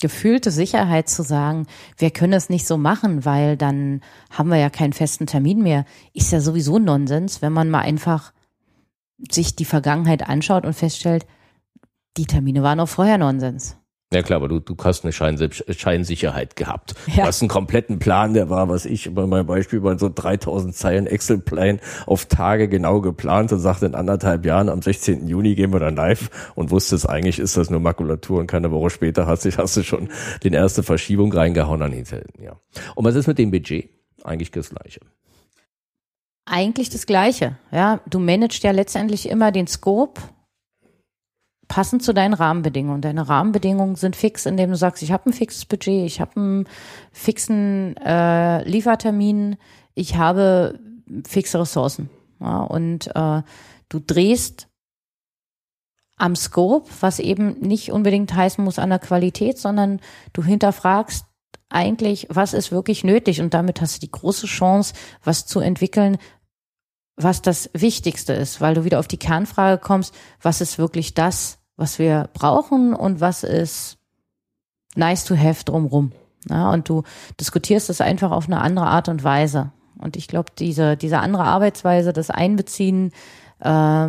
gefühlte 0.00 0.50
Sicherheit 0.50 1.08
zu 1.08 1.22
sagen, 1.22 1.66
wir 1.96 2.10
können 2.10 2.32
es 2.32 2.50
nicht 2.50 2.66
so 2.66 2.76
machen, 2.76 3.24
weil 3.24 3.56
dann 3.56 4.00
haben 4.30 4.48
wir 4.48 4.58
ja 4.58 4.68
keinen 4.68 4.92
festen 4.92 5.26
Termin 5.26 5.62
mehr, 5.62 5.84
ist 6.12 6.32
ja 6.32 6.40
sowieso 6.40 6.80
Nonsens, 6.80 7.40
wenn 7.40 7.52
man 7.52 7.70
mal 7.70 7.82
einfach 7.82 8.32
sich 9.30 9.54
die 9.54 9.64
Vergangenheit 9.64 10.28
anschaut 10.28 10.66
und 10.66 10.74
feststellt, 10.74 11.24
die 12.16 12.26
Termine 12.26 12.64
waren 12.64 12.80
auch 12.80 12.88
vorher 12.88 13.16
Nonsens. 13.16 13.76
Ja 14.12 14.22
klar, 14.22 14.36
aber 14.36 14.48
du, 14.48 14.60
du 14.60 14.76
hast 14.84 15.04
eine 15.04 15.12
Scheinsicherheit 15.12 16.54
gehabt. 16.54 16.94
Ja. 17.06 17.14
Du 17.14 17.22
hast 17.22 17.40
einen 17.40 17.48
kompletten 17.48 17.98
Plan, 17.98 18.34
der 18.34 18.50
war, 18.50 18.68
was 18.68 18.84
ich 18.84 19.14
bei 19.14 19.26
meinem 19.26 19.46
Beispiel 19.46 19.80
bei 19.80 19.96
so 19.96 20.10
3000 20.14 20.74
Zeilen 20.74 21.06
Excel-Plan 21.06 21.80
auf 22.06 22.26
Tage 22.26 22.68
genau 22.68 23.00
geplant 23.00 23.52
und 23.52 23.60
sagte 23.60 23.86
in 23.86 23.94
anderthalb 23.94 24.44
Jahren, 24.44 24.68
am 24.68 24.82
16. 24.82 25.28
Juni 25.28 25.54
gehen 25.54 25.72
wir 25.72 25.80
dann 25.80 25.96
live 25.96 26.28
und 26.54 26.70
wusstest 26.70 27.08
eigentlich 27.08 27.38
ist 27.38 27.56
das 27.56 27.70
nur 27.70 27.80
Makulatur 27.80 28.40
und 28.40 28.48
keine 28.48 28.70
Woche 28.70 28.90
später 28.90 29.26
hast 29.26 29.46
du, 29.46 29.50
hast 29.56 29.76
du 29.78 29.82
schon 29.82 30.10
den 30.44 30.52
erste 30.52 30.82
Verschiebung 30.82 31.32
reingehauen 31.32 31.80
an 31.80 31.92
hinten, 31.92 32.42
ja. 32.42 32.60
Und 32.94 33.04
was 33.04 33.14
ist 33.14 33.26
mit 33.26 33.38
dem 33.38 33.50
Budget? 33.50 33.88
Eigentlich 34.24 34.50
das 34.50 34.70
Gleiche. 34.70 35.00
Eigentlich 36.44 36.90
das 36.90 37.06
Gleiche, 37.06 37.56
ja. 37.70 38.00
Du 38.06 38.18
managst 38.18 38.62
ja 38.62 38.72
letztendlich 38.72 39.28
immer 39.28 39.52
den 39.52 39.66
Scope 39.66 40.20
passend 41.72 42.02
zu 42.02 42.12
deinen 42.12 42.34
Rahmenbedingungen. 42.34 43.00
Deine 43.00 43.30
Rahmenbedingungen 43.30 43.96
sind 43.96 44.14
fix, 44.14 44.44
indem 44.44 44.68
du 44.68 44.76
sagst, 44.76 45.02
ich 45.02 45.10
habe 45.10 45.30
ein 45.30 45.32
fixes 45.32 45.64
Budget, 45.64 46.04
ich 46.04 46.20
habe 46.20 46.36
einen 46.36 46.68
fixen 47.12 47.96
äh, 47.96 48.62
Liefertermin, 48.68 49.56
ich 49.94 50.16
habe 50.18 50.78
fixe 51.26 51.58
Ressourcen. 51.58 52.10
Ja, 52.40 52.58
und 52.58 53.06
äh, 53.16 53.42
du 53.88 54.00
drehst 54.06 54.68
am 56.18 56.36
Scope, 56.36 56.90
was 57.00 57.20
eben 57.20 57.58
nicht 57.60 57.90
unbedingt 57.90 58.34
heißen 58.34 58.62
muss 58.62 58.78
an 58.78 58.90
der 58.90 58.98
Qualität, 58.98 59.56
sondern 59.56 60.00
du 60.34 60.44
hinterfragst 60.44 61.24
eigentlich, 61.70 62.26
was 62.28 62.52
ist 62.52 62.70
wirklich 62.70 63.02
nötig 63.02 63.40
und 63.40 63.54
damit 63.54 63.80
hast 63.80 63.96
du 63.96 64.00
die 64.00 64.12
große 64.12 64.46
Chance, 64.46 64.92
was 65.24 65.46
zu 65.46 65.60
entwickeln, 65.60 66.18
was 67.16 67.40
das 67.40 67.70
Wichtigste 67.72 68.34
ist, 68.34 68.60
weil 68.60 68.74
du 68.74 68.84
wieder 68.84 68.98
auf 68.98 69.08
die 69.08 69.16
Kernfrage 69.16 69.80
kommst, 69.80 70.14
was 70.42 70.60
ist 70.60 70.76
wirklich 70.76 71.14
das, 71.14 71.61
was 71.82 71.98
wir 71.98 72.30
brauchen 72.32 72.94
und 72.94 73.20
was 73.20 73.42
ist 73.42 73.98
nice 74.94 75.24
to 75.24 75.36
have 75.36 75.64
drumrum. 75.64 76.12
Ja, 76.48 76.70
und 76.70 76.88
du 76.88 77.02
diskutierst 77.40 77.90
es 77.90 78.00
einfach 78.00 78.30
auf 78.30 78.46
eine 78.46 78.60
andere 78.60 78.86
Art 78.86 79.08
und 79.08 79.24
Weise. 79.24 79.72
Und 79.98 80.16
ich 80.16 80.28
glaube, 80.28 80.50
diese, 80.56 80.96
diese 80.96 81.18
andere 81.18 81.44
Arbeitsweise, 81.44 82.12
das 82.12 82.30
Einbeziehen 82.30 83.12
äh, 83.58 84.08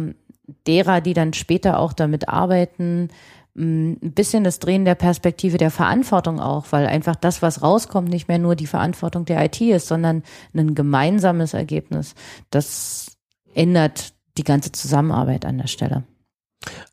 derer, 0.68 1.02
die 1.02 1.14
dann 1.14 1.34
später 1.34 1.80
auch 1.80 1.94
damit 1.94 2.30
arbeiten, 2.30 3.10
mm, 3.56 3.94
ein 4.04 4.14
bisschen 4.14 4.44
das 4.44 4.60
Drehen 4.60 4.86
der 4.86 4.96
Perspektive 4.96 5.58
der 5.58 5.72
Verantwortung 5.72 6.40
auch, 6.40 6.68
weil 6.70 6.86
einfach 6.86 7.16
das, 7.16 7.42
was 7.42 7.64
rauskommt, 7.64 8.10
nicht 8.10 8.28
mehr 8.28 8.40
nur 8.40 8.56
die 8.56 8.68
Verantwortung 8.68 9.26
der 9.26 9.44
IT 9.46 9.62
ist, 9.62 9.88
sondern 9.88 10.22
ein 10.56 10.76
gemeinsames 10.76 11.56
Ergebnis. 11.56 12.14
Das 12.52 13.18
ändert 13.56 14.14
die 14.38 14.44
ganze 14.44 14.72
Zusammenarbeit 14.72 15.46
an 15.46 15.58
der 15.58 15.68
Stelle. 15.68 16.04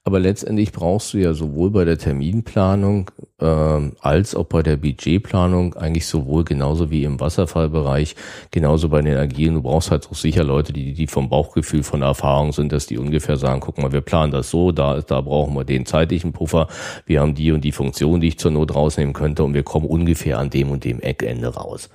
Aber 0.03 0.19
letztendlich 0.19 0.73
brauchst 0.73 1.13
du 1.13 1.19
ja 1.19 1.35
sowohl 1.35 1.71
bei 1.71 1.85
der 1.85 1.99
Terminplanung 1.99 3.11
äh, 3.39 3.91
als 4.01 4.35
auch 4.35 4.47
bei 4.47 4.63
der 4.63 4.77
Budgetplanung 4.77 5.75
eigentlich 5.75 6.07
sowohl 6.07 6.45
genauso 6.45 6.91
wie 6.91 7.05
im 7.05 7.21
Wasserfallbereich, 7.21 8.17
genauso 8.51 8.89
bei 8.89 9.03
den 9.03 9.17
Agilen. 9.17 9.55
Du 9.55 9.63
brauchst 9.63 9.91
halt 9.91 10.09
auch 10.11 10.15
sicher 10.15 10.43
Leute, 10.43 10.73
die, 10.73 10.95
die 10.95 11.07
vom 11.07 11.29
Bauchgefühl, 11.29 11.83
von 11.83 12.03
Erfahrung 12.03 12.53
sind, 12.53 12.73
dass 12.73 12.87
die 12.87 12.99
ungefähr 12.99 13.37
sagen, 13.37 13.61
guck 13.61 13.79
mal, 13.79 13.93
wir 13.93 14.01
planen 14.01 14.33
das 14.33 14.51
so, 14.51 14.73
da, 14.73 15.01
da 15.01 15.21
brauchen 15.21 15.55
wir 15.55 15.65
den 15.65 15.87
zeitlichen 15.87 16.33
Puffer, 16.33 16.69
wir 17.07 17.21
haben 17.21 17.35
die 17.35 17.53
und 17.53 17.63
die 17.63 17.73
Funktion, 17.73 18.21
die 18.21 18.29
ich 18.29 18.39
zur 18.39 18.51
Not 18.51 18.75
rausnehmen 18.75 19.13
könnte 19.13 19.45
und 19.45 19.55
wir 19.55 19.63
kommen 19.63 19.87
ungefähr 19.87 20.39
an 20.39 20.51
dem 20.51 20.71
und 20.71 20.85
dem 20.85 21.01
Eckende 21.01 21.49
raus. 21.55 21.91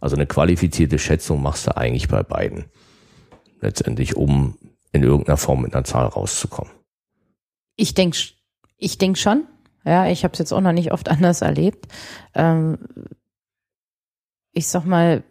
Also 0.00 0.16
eine 0.16 0.26
qualifizierte 0.26 0.98
Schätzung 0.98 1.42
machst 1.42 1.66
du 1.66 1.76
eigentlich 1.76 2.08
bei 2.08 2.22
beiden. 2.22 2.66
Letztendlich, 3.60 4.16
um 4.16 4.56
in 4.92 5.02
irgendeiner 5.02 5.36
Form 5.36 5.62
mit 5.62 5.74
einer 5.74 5.84
Zahl 5.84 6.06
rauszukommen. 6.06 6.79
Ich 7.80 7.94
denke 7.94 8.18
ich 8.76 8.98
denk 8.98 9.16
schon. 9.16 9.46
Ja, 9.86 10.06
ich 10.06 10.22
habe 10.24 10.32
es 10.32 10.38
jetzt 10.38 10.52
auch 10.52 10.60
noch 10.60 10.72
nicht 10.72 10.92
oft 10.92 11.08
anders 11.10 11.40
erlebt. 11.40 11.86
Ähm, 12.34 12.78
ich 14.52 14.68
sag 14.68 14.84
mal, 14.84 15.22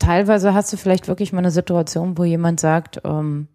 teilweise 0.00 0.54
hast 0.54 0.72
du 0.72 0.76
vielleicht 0.76 1.06
wirklich 1.06 1.32
mal 1.32 1.38
eine 1.38 1.52
Situation, 1.52 2.18
wo 2.18 2.24
jemand 2.24 2.58
sagt, 2.58 3.00
ähm, 3.04 3.46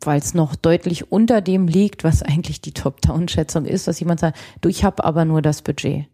weil 0.00 0.18
es 0.18 0.34
noch 0.34 0.54
deutlich 0.54 1.10
unter 1.10 1.40
dem 1.40 1.68
liegt, 1.68 2.04
was 2.04 2.22
eigentlich 2.22 2.60
die 2.60 2.74
Top-Down-Schätzung 2.74 3.64
ist, 3.64 3.88
dass 3.88 4.00
jemand 4.00 4.20
sagt, 4.20 4.38
du, 4.60 4.68
ich 4.68 4.84
habe 4.84 5.04
aber 5.04 5.24
nur 5.24 5.40
das 5.40 5.62
Budget. 5.62 6.06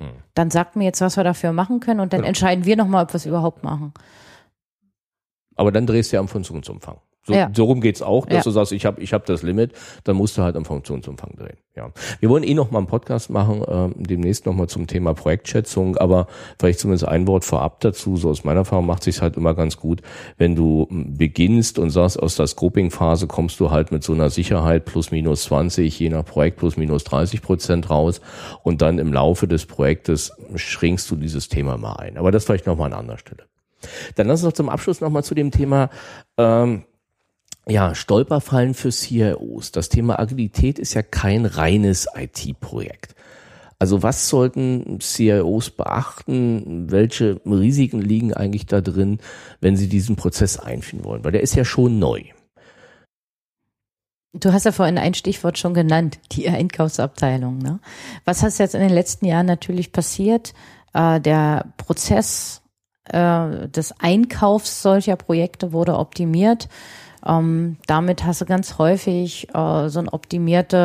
Hm. 0.00 0.12
Dann 0.34 0.50
sagt 0.50 0.76
mir 0.76 0.84
jetzt, 0.84 1.00
was 1.02 1.16
wir 1.16 1.24
dafür 1.24 1.52
machen 1.52 1.80
können 1.80 2.00
und 2.00 2.14
dann 2.14 2.20
genau. 2.20 2.28
entscheiden 2.28 2.64
wir 2.64 2.76
nochmal, 2.76 3.04
ob 3.04 3.12
wir 3.12 3.16
es 3.16 3.26
überhaupt 3.26 3.62
machen. 3.62 3.92
Aber 5.56 5.70
dann 5.70 5.86
drehst 5.86 6.12
du 6.12 6.16
ja 6.16 6.20
am 6.20 6.28
Funktionsumfang. 6.28 6.98
So, 7.24 7.34
ja. 7.34 7.50
so 7.54 7.64
rum 7.64 7.80
geht's 7.80 8.02
auch, 8.02 8.26
dass 8.26 8.38
ja. 8.38 8.42
du 8.42 8.50
sagst, 8.50 8.72
ich 8.72 8.84
habe 8.84 9.00
ich 9.00 9.12
hab 9.12 9.26
das 9.26 9.42
Limit, 9.42 9.72
dann 10.02 10.16
musst 10.16 10.36
du 10.36 10.42
halt 10.42 10.56
am 10.56 10.64
Funktionsumfang 10.64 11.36
drehen. 11.36 11.56
Ja. 11.76 11.90
Wir 12.18 12.28
wollen 12.28 12.42
eh 12.42 12.52
noch 12.52 12.72
mal 12.72 12.78
einen 12.78 12.88
Podcast 12.88 13.30
machen, 13.30 13.62
äh, 13.62 13.94
demnächst 13.96 14.44
noch 14.44 14.54
mal 14.54 14.66
zum 14.66 14.88
Thema 14.88 15.14
Projektschätzung, 15.14 15.96
aber 15.96 16.26
vielleicht 16.58 16.80
zumindest 16.80 17.06
ein 17.06 17.28
Wort 17.28 17.44
vorab 17.44 17.80
dazu. 17.80 18.16
So 18.16 18.28
aus 18.28 18.42
meiner 18.42 18.60
Erfahrung 18.60 18.86
macht 18.86 19.04
sich 19.04 19.22
halt 19.22 19.36
immer 19.36 19.54
ganz 19.54 19.76
gut, 19.76 20.02
wenn 20.36 20.56
du 20.56 20.86
hm, 20.90 21.16
beginnst 21.16 21.78
und 21.78 21.90
sagst, 21.90 22.20
aus 22.20 22.34
der 22.34 22.48
Scoping-Phase 22.48 23.28
kommst 23.28 23.60
du 23.60 23.70
halt 23.70 23.92
mit 23.92 24.02
so 24.02 24.12
einer 24.12 24.28
Sicherheit 24.28 24.84
plus 24.84 25.12
minus 25.12 25.44
20, 25.44 25.98
je 25.98 26.08
nach 26.08 26.24
Projekt 26.24 26.58
plus 26.58 26.76
minus 26.76 27.04
30 27.04 27.40
Prozent 27.40 27.88
raus 27.88 28.20
und 28.64 28.82
dann 28.82 28.98
im 28.98 29.12
Laufe 29.12 29.46
des 29.46 29.66
Projektes 29.66 30.32
schränkst 30.56 31.08
du 31.10 31.14
dieses 31.14 31.48
Thema 31.48 31.78
mal 31.78 31.94
ein. 31.94 32.16
Aber 32.16 32.32
das 32.32 32.44
vielleicht 32.44 32.66
noch 32.66 32.76
mal 32.76 32.86
an 32.86 32.94
anderer 32.94 33.18
Stelle. 33.18 33.44
Dann 34.16 34.26
lass 34.26 34.40
uns 34.40 34.46
noch 34.46 34.52
zum 34.52 34.68
Abschluss 34.68 35.00
noch 35.00 35.10
mal 35.10 35.22
zu 35.22 35.34
dem 35.34 35.50
Thema 35.50 35.90
ähm, 36.36 36.84
ja, 37.68 37.94
Stolperfallen 37.94 38.74
für 38.74 38.90
CIOs. 38.90 39.72
Das 39.72 39.88
Thema 39.88 40.18
Agilität 40.18 40.78
ist 40.78 40.94
ja 40.94 41.02
kein 41.02 41.46
reines 41.46 42.06
IT-Projekt. 42.14 43.14
Also 43.78 44.02
was 44.02 44.28
sollten 44.28 45.00
CIOs 45.00 45.70
beachten? 45.70 46.90
Welche 46.90 47.40
Risiken 47.44 48.00
liegen 48.00 48.32
eigentlich 48.32 48.66
da 48.66 48.80
drin, 48.80 49.18
wenn 49.60 49.76
sie 49.76 49.88
diesen 49.88 50.16
Prozess 50.16 50.58
einführen 50.58 51.04
wollen? 51.04 51.24
Weil 51.24 51.32
der 51.32 51.42
ist 51.42 51.56
ja 51.56 51.64
schon 51.64 51.98
neu. 51.98 52.22
Du 54.34 54.52
hast 54.52 54.64
ja 54.64 54.72
vorhin 54.72 54.98
ein 54.98 55.14
Stichwort 55.14 55.58
schon 55.58 55.74
genannt, 55.74 56.18
die 56.32 56.48
Einkaufsabteilung. 56.48 57.58
Ne? 57.58 57.80
Was 58.24 58.42
hast 58.42 58.58
jetzt 58.58 58.74
in 58.74 58.80
den 58.80 58.92
letzten 58.92 59.26
Jahren 59.26 59.46
natürlich 59.46 59.92
passiert? 59.92 60.54
Äh, 60.94 61.20
der 61.20 61.72
Prozess 61.76 62.62
äh, 63.04 63.68
des 63.68 63.92
Einkaufs 64.00 64.80
solcher 64.80 65.16
Projekte 65.16 65.72
wurde 65.72 65.98
optimiert. 65.98 66.68
Ähm, 67.26 67.76
damit 67.86 68.24
hast 68.24 68.40
du 68.40 68.46
ganz 68.46 68.78
häufig 68.78 69.48
äh, 69.54 69.88
so 69.88 70.00
eine 70.00 70.12
optimierte 70.12 70.76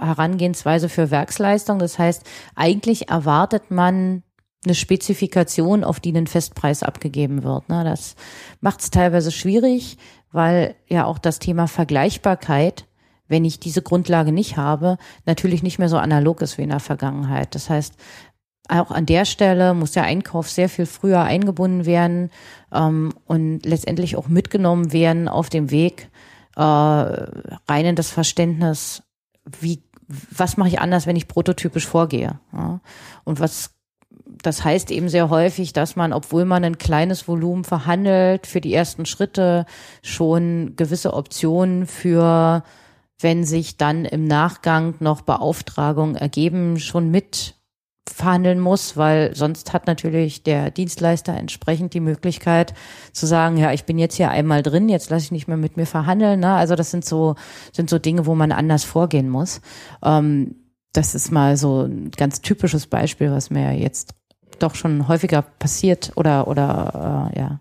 Herangehensweise 0.00 0.88
für 0.88 1.10
Werksleistung. 1.10 1.78
Das 1.78 1.98
heißt, 1.98 2.22
eigentlich 2.54 3.08
erwartet 3.08 3.70
man 3.70 4.22
eine 4.64 4.74
Spezifikation, 4.74 5.84
auf 5.84 6.00
die 6.00 6.12
ein 6.12 6.26
Festpreis 6.26 6.82
abgegeben 6.82 7.42
wird. 7.42 7.68
Ne? 7.68 7.84
Das 7.84 8.16
macht 8.60 8.80
es 8.80 8.90
teilweise 8.90 9.30
schwierig, 9.30 9.98
weil 10.32 10.74
ja 10.88 11.04
auch 11.04 11.18
das 11.18 11.38
Thema 11.38 11.66
Vergleichbarkeit, 11.66 12.86
wenn 13.28 13.44
ich 13.44 13.60
diese 13.60 13.82
Grundlage 13.82 14.32
nicht 14.32 14.56
habe, 14.56 14.98
natürlich 15.26 15.62
nicht 15.62 15.78
mehr 15.78 15.88
so 15.88 15.96
analog 15.96 16.42
ist 16.42 16.58
wie 16.58 16.62
in 16.62 16.70
der 16.70 16.80
Vergangenheit. 16.80 17.54
Das 17.54 17.70
heißt, 17.70 17.94
auch 18.68 18.90
an 18.90 19.06
der 19.06 19.24
Stelle 19.24 19.74
muss 19.74 19.92
der 19.92 20.04
Einkauf 20.04 20.50
sehr 20.50 20.68
viel 20.68 20.86
früher 20.86 21.22
eingebunden 21.22 21.84
werden 21.84 22.30
ähm, 22.72 23.12
und 23.26 23.64
letztendlich 23.66 24.16
auch 24.16 24.28
mitgenommen 24.28 24.92
werden 24.92 25.28
auf 25.28 25.50
dem 25.50 25.70
Weg 25.70 26.08
äh, 26.56 26.60
rein 26.60 27.84
in 27.84 27.96
das 27.96 28.10
Verständnis, 28.10 29.02
wie 29.60 29.82
was 30.30 30.56
mache 30.56 30.68
ich 30.68 30.80
anders, 30.80 31.06
wenn 31.06 31.16
ich 31.16 31.28
prototypisch 31.28 31.86
vorgehe. 31.86 32.38
Ja? 32.52 32.80
Und 33.24 33.40
was 33.40 33.70
das 34.42 34.64
heißt 34.64 34.90
eben 34.90 35.08
sehr 35.08 35.30
häufig, 35.30 35.72
dass 35.72 35.96
man, 35.96 36.12
obwohl 36.12 36.44
man 36.44 36.64
ein 36.64 36.78
kleines 36.78 37.28
Volumen 37.28 37.64
verhandelt, 37.64 38.46
für 38.46 38.60
die 38.60 38.74
ersten 38.74 39.06
Schritte 39.06 39.64
schon 40.02 40.74
gewisse 40.76 41.14
Optionen 41.14 41.86
für, 41.86 42.62
wenn 43.20 43.44
sich 43.44 43.76
dann 43.76 44.04
im 44.04 44.24
Nachgang 44.24 44.94
noch 45.00 45.22
Beauftragungen 45.22 46.16
ergeben, 46.16 46.78
schon 46.78 47.10
mit 47.10 47.54
verhandeln 48.12 48.60
muss, 48.60 48.96
weil 48.96 49.34
sonst 49.34 49.72
hat 49.72 49.86
natürlich 49.86 50.42
der 50.42 50.70
Dienstleister 50.70 51.34
entsprechend 51.34 51.94
die 51.94 52.00
Möglichkeit 52.00 52.74
zu 53.12 53.26
sagen, 53.26 53.56
ja, 53.56 53.72
ich 53.72 53.84
bin 53.84 53.98
jetzt 53.98 54.16
hier 54.16 54.30
einmal 54.30 54.62
drin, 54.62 54.88
jetzt 54.88 55.10
lasse 55.10 55.24
ich 55.24 55.32
nicht 55.32 55.48
mehr 55.48 55.56
mit 55.56 55.76
mir 55.76 55.86
verhandeln. 55.86 56.40
Ne? 56.40 56.54
Also 56.54 56.76
das 56.76 56.90
sind 56.90 57.04
so 57.04 57.34
sind 57.72 57.88
so 57.88 57.98
Dinge, 57.98 58.26
wo 58.26 58.34
man 58.34 58.52
anders 58.52 58.84
vorgehen 58.84 59.28
muss. 59.28 59.60
Ähm, 60.02 60.56
das 60.92 61.14
ist 61.14 61.32
mal 61.32 61.56
so 61.56 61.82
ein 61.82 62.10
ganz 62.10 62.40
typisches 62.40 62.86
Beispiel, 62.86 63.30
was 63.30 63.50
mir 63.50 63.72
jetzt 63.72 64.14
doch 64.58 64.74
schon 64.74 65.08
häufiger 65.08 65.42
passiert 65.42 66.12
oder 66.16 66.46
oder 66.46 67.30
äh, 67.34 67.38
ja 67.38 67.60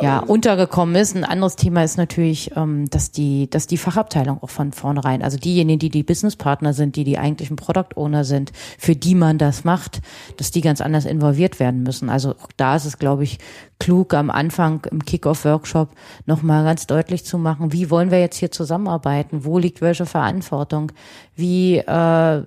ja, 0.00 0.18
untergekommen 0.18 0.96
ist. 0.96 1.14
Ein 1.14 1.24
anderes 1.24 1.54
Thema 1.54 1.84
ist 1.84 1.96
natürlich, 1.96 2.50
ähm, 2.56 2.90
dass 2.90 3.12
die, 3.12 3.48
dass 3.48 3.68
die 3.68 3.76
Fachabteilung 3.76 4.42
auch 4.42 4.50
von 4.50 4.72
vornherein, 4.72 5.22
also 5.22 5.38
diejenigen, 5.38 5.78
die 5.78 5.88
die 5.88 6.02
Businesspartner 6.02 6.72
sind, 6.72 6.96
die 6.96 7.04
die 7.04 7.18
eigentlichen 7.18 7.56
Product 7.56 7.96
Owner 7.96 8.24
sind, 8.24 8.52
für 8.78 8.96
die 8.96 9.14
man 9.14 9.38
das 9.38 9.62
macht, 9.62 10.00
dass 10.36 10.50
die 10.50 10.62
ganz 10.62 10.80
anders 10.80 11.04
involviert 11.04 11.60
werden 11.60 11.84
müssen. 11.84 12.10
Also 12.10 12.30
auch 12.30 12.50
da 12.56 12.74
ist 12.74 12.86
es, 12.86 12.98
glaube 12.98 13.22
ich, 13.22 13.38
klug 13.78 14.14
am 14.14 14.30
Anfang 14.30 14.84
im 14.90 15.04
Kick-Off-Workshop 15.04 15.90
nochmal 16.26 16.64
ganz 16.64 16.86
deutlich 16.86 17.24
zu 17.24 17.38
machen, 17.38 17.72
wie 17.72 17.90
wollen 17.90 18.10
wir 18.10 18.20
jetzt 18.20 18.38
hier 18.38 18.50
zusammenarbeiten? 18.50 19.44
Wo 19.44 19.58
liegt 19.58 19.80
welche 19.80 20.06
Verantwortung? 20.06 20.90
Wie, 21.36 21.78
äh, 21.78 22.42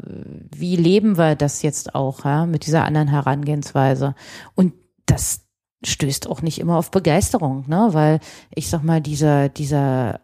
wie 0.55 0.75
leben 0.75 1.17
wir 1.17 1.35
das 1.35 1.61
jetzt 1.61 1.95
auch 1.95 2.25
ja, 2.25 2.45
mit 2.45 2.65
dieser 2.65 2.83
anderen 2.83 3.07
Herangehensweise? 3.07 4.15
Und 4.55 4.73
das 5.05 5.46
stößt 5.83 6.27
auch 6.27 6.41
nicht 6.41 6.59
immer 6.59 6.77
auf 6.77 6.91
Begeisterung, 6.91 7.65
ne? 7.67 7.89
Weil 7.91 8.19
ich 8.53 8.69
sag 8.69 8.83
mal, 8.83 9.01
dieser, 9.01 9.49
dieser, 9.49 10.21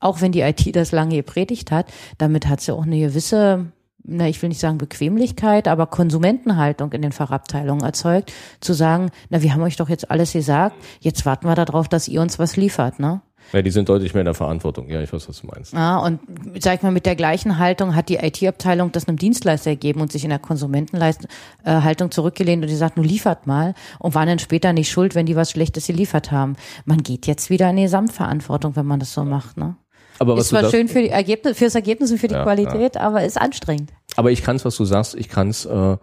auch 0.00 0.20
wenn 0.20 0.32
die 0.32 0.40
IT 0.40 0.74
das 0.74 0.92
lange 0.92 1.16
gepredigt 1.16 1.70
hat, 1.70 1.86
damit 2.18 2.46
hat 2.46 2.60
sie 2.60 2.72
auch 2.72 2.84
eine 2.84 2.98
gewisse, 2.98 3.72
na, 4.02 4.28
ich 4.28 4.40
will 4.40 4.48
nicht 4.48 4.60
sagen 4.60 4.78
Bequemlichkeit, 4.78 5.68
aber 5.68 5.86
Konsumentenhaltung 5.86 6.92
in 6.92 7.02
den 7.02 7.12
Fachabteilungen 7.12 7.84
erzeugt, 7.84 8.32
zu 8.60 8.72
sagen, 8.72 9.10
na, 9.28 9.42
wir 9.42 9.52
haben 9.52 9.62
euch 9.62 9.76
doch 9.76 9.88
jetzt 9.88 10.10
alles 10.10 10.32
gesagt, 10.32 10.76
jetzt 11.00 11.26
warten 11.26 11.46
wir 11.46 11.54
darauf, 11.54 11.88
dass 11.88 12.08
ihr 12.08 12.22
uns 12.22 12.38
was 12.38 12.56
liefert, 12.56 12.98
ne? 12.98 13.20
Ja, 13.52 13.62
die 13.62 13.70
sind 13.70 13.88
deutlich 13.88 14.12
mehr 14.12 14.22
in 14.22 14.26
der 14.26 14.34
Verantwortung. 14.34 14.88
Ja, 14.88 15.00
ich 15.00 15.12
weiß, 15.12 15.28
was 15.28 15.40
du 15.40 15.46
meinst. 15.46 15.72
Ja, 15.72 15.98
und 15.98 16.20
sag 16.60 16.76
ich 16.76 16.82
mal, 16.82 16.92
mit 16.92 17.06
der 17.06 17.16
gleichen 17.16 17.58
Haltung 17.58 17.94
hat 17.94 18.08
die 18.08 18.16
IT-Abteilung 18.16 18.92
das 18.92 19.06
einem 19.08 19.18
Dienstleister 19.18 19.70
gegeben 19.70 20.00
und 20.00 20.10
sich 20.12 20.24
in 20.24 20.30
der 20.30 20.38
Konsumentenhaltung 20.38 22.10
zurückgelehnt 22.10 22.62
und 22.62 22.68
die 22.68 22.76
sagt, 22.76 22.96
nur 22.96 23.06
liefert 23.06 23.46
mal 23.46 23.74
und 23.98 24.14
waren 24.14 24.28
dann 24.28 24.38
später 24.38 24.72
nicht 24.72 24.90
schuld, 24.90 25.14
wenn 25.14 25.26
die 25.26 25.36
was 25.36 25.50
Schlechtes 25.50 25.86
geliefert 25.86 26.32
haben. 26.32 26.56
Man 26.84 27.02
geht 27.02 27.26
jetzt 27.26 27.50
wieder 27.50 27.70
in 27.70 27.76
die 27.76 27.82
Gesamtverantwortung, 27.82 28.76
wenn 28.76 28.86
man 28.86 29.00
das 29.00 29.12
so 29.12 29.24
macht, 29.24 29.56
ne? 29.56 29.76
Aber 30.18 30.34
was 30.34 30.44
ist 30.44 30.48
zwar 30.48 30.70
schön 30.70 30.88
für 30.88 31.02
die 31.02 31.10
Ergebnis, 31.10 31.58
fürs 31.58 31.74
Ergebnis 31.74 32.10
und 32.10 32.18
für 32.18 32.28
die 32.28 32.34
Ja, 32.34 32.42
Qualität, 32.42 32.96
aber 32.96 33.24
ist 33.24 33.38
anstrengend. 33.38 33.92
Aber 34.16 34.30
ich 34.30 34.42
kann 34.42 34.56
es, 34.56 34.64
was 34.64 34.74
du 34.76 34.84
sagst, 34.84 35.14
ich 35.14 35.28
kann 35.28 35.50
es, 35.50 35.66
äh, 35.66 35.96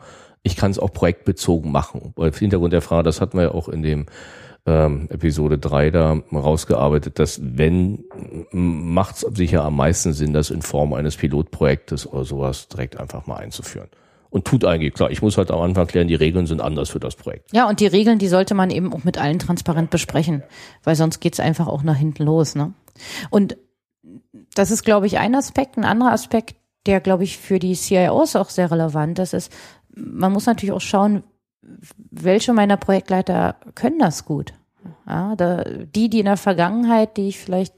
ich 0.43 0.55
kann 0.55 0.69
es 0.71 0.77
auch 0.77 0.93
projektbezogen 0.93 1.71
machen. 1.71 2.13
Weil 2.15 2.31
Hintergrund 2.31 2.73
der 2.73 2.81
Frage, 2.81 3.03
das 3.03 3.21
hatten 3.21 3.37
wir 3.37 3.45
ja 3.45 3.51
auch 3.51 3.67
in 3.67 3.81
dem 3.81 4.05
ähm, 4.65 5.07
Episode 5.09 5.57
3 5.57 5.91
da 5.91 6.17
rausgearbeitet, 6.31 7.19
dass 7.19 7.39
wenn 7.43 8.05
macht 8.51 9.15
es 9.15 9.21
sicher 9.35 9.63
am 9.65 9.75
meisten 9.75 10.13
Sinn, 10.13 10.33
das 10.33 10.49
in 10.49 10.61
Form 10.61 10.93
eines 10.93 11.17
Pilotprojektes 11.17 12.07
oder 12.07 12.23
sowas 12.23 12.67
direkt 12.69 12.99
einfach 12.99 13.27
mal 13.27 13.35
einzuführen. 13.35 13.89
Und 14.29 14.45
tut 14.45 14.65
eigentlich, 14.65 14.95
klar, 14.95 15.11
ich 15.11 15.21
muss 15.21 15.37
halt 15.37 15.51
am 15.51 15.61
Anfang 15.61 15.85
klären, 15.85 16.07
die 16.07 16.15
Regeln 16.15 16.47
sind 16.47 16.59
anders 16.59 16.89
für 16.89 16.99
das 16.99 17.15
Projekt. 17.15 17.53
Ja, 17.53 17.69
und 17.69 17.79
die 17.79 17.85
Regeln, 17.85 18.17
die 18.17 18.27
sollte 18.27 18.55
man 18.55 18.71
eben 18.71 18.91
auch 18.91 19.03
mit 19.03 19.19
allen 19.19 19.37
transparent 19.37 19.91
besprechen, 19.91 20.41
weil 20.83 20.95
sonst 20.95 21.19
geht's 21.19 21.39
einfach 21.39 21.67
auch 21.67 21.83
nach 21.83 21.97
hinten 21.97 22.23
los. 22.23 22.55
Ne? 22.55 22.73
Und 23.29 23.57
das 24.55 24.71
ist, 24.71 24.83
glaube 24.83 25.05
ich, 25.05 25.19
ein 25.19 25.35
Aspekt. 25.35 25.77
Ein 25.77 25.83
anderer 25.83 26.13
Aspekt, 26.13 26.55
der, 26.87 26.99
glaube 26.99 27.23
ich, 27.23 27.37
für 27.37 27.59
die 27.59 27.75
CIOs 27.75 28.35
auch 28.35 28.49
sehr 28.49 28.71
relevant 28.71 29.19
ist, 29.19 29.33
ist, 29.33 29.51
man 29.95 30.31
muss 30.31 30.47
natürlich 30.47 30.73
auch 30.73 30.81
schauen, 30.81 31.23
welche 32.11 32.53
meiner 32.53 32.77
Projektleiter 32.77 33.55
können 33.75 33.99
das 33.99 34.25
gut. 34.25 34.53
Ja, 35.07 35.35
da, 35.35 35.63
die, 35.63 36.09
die 36.09 36.19
in 36.19 36.25
der 36.25 36.37
Vergangenheit, 36.37 37.17
die 37.17 37.29
ich 37.29 37.39
vielleicht 37.39 37.73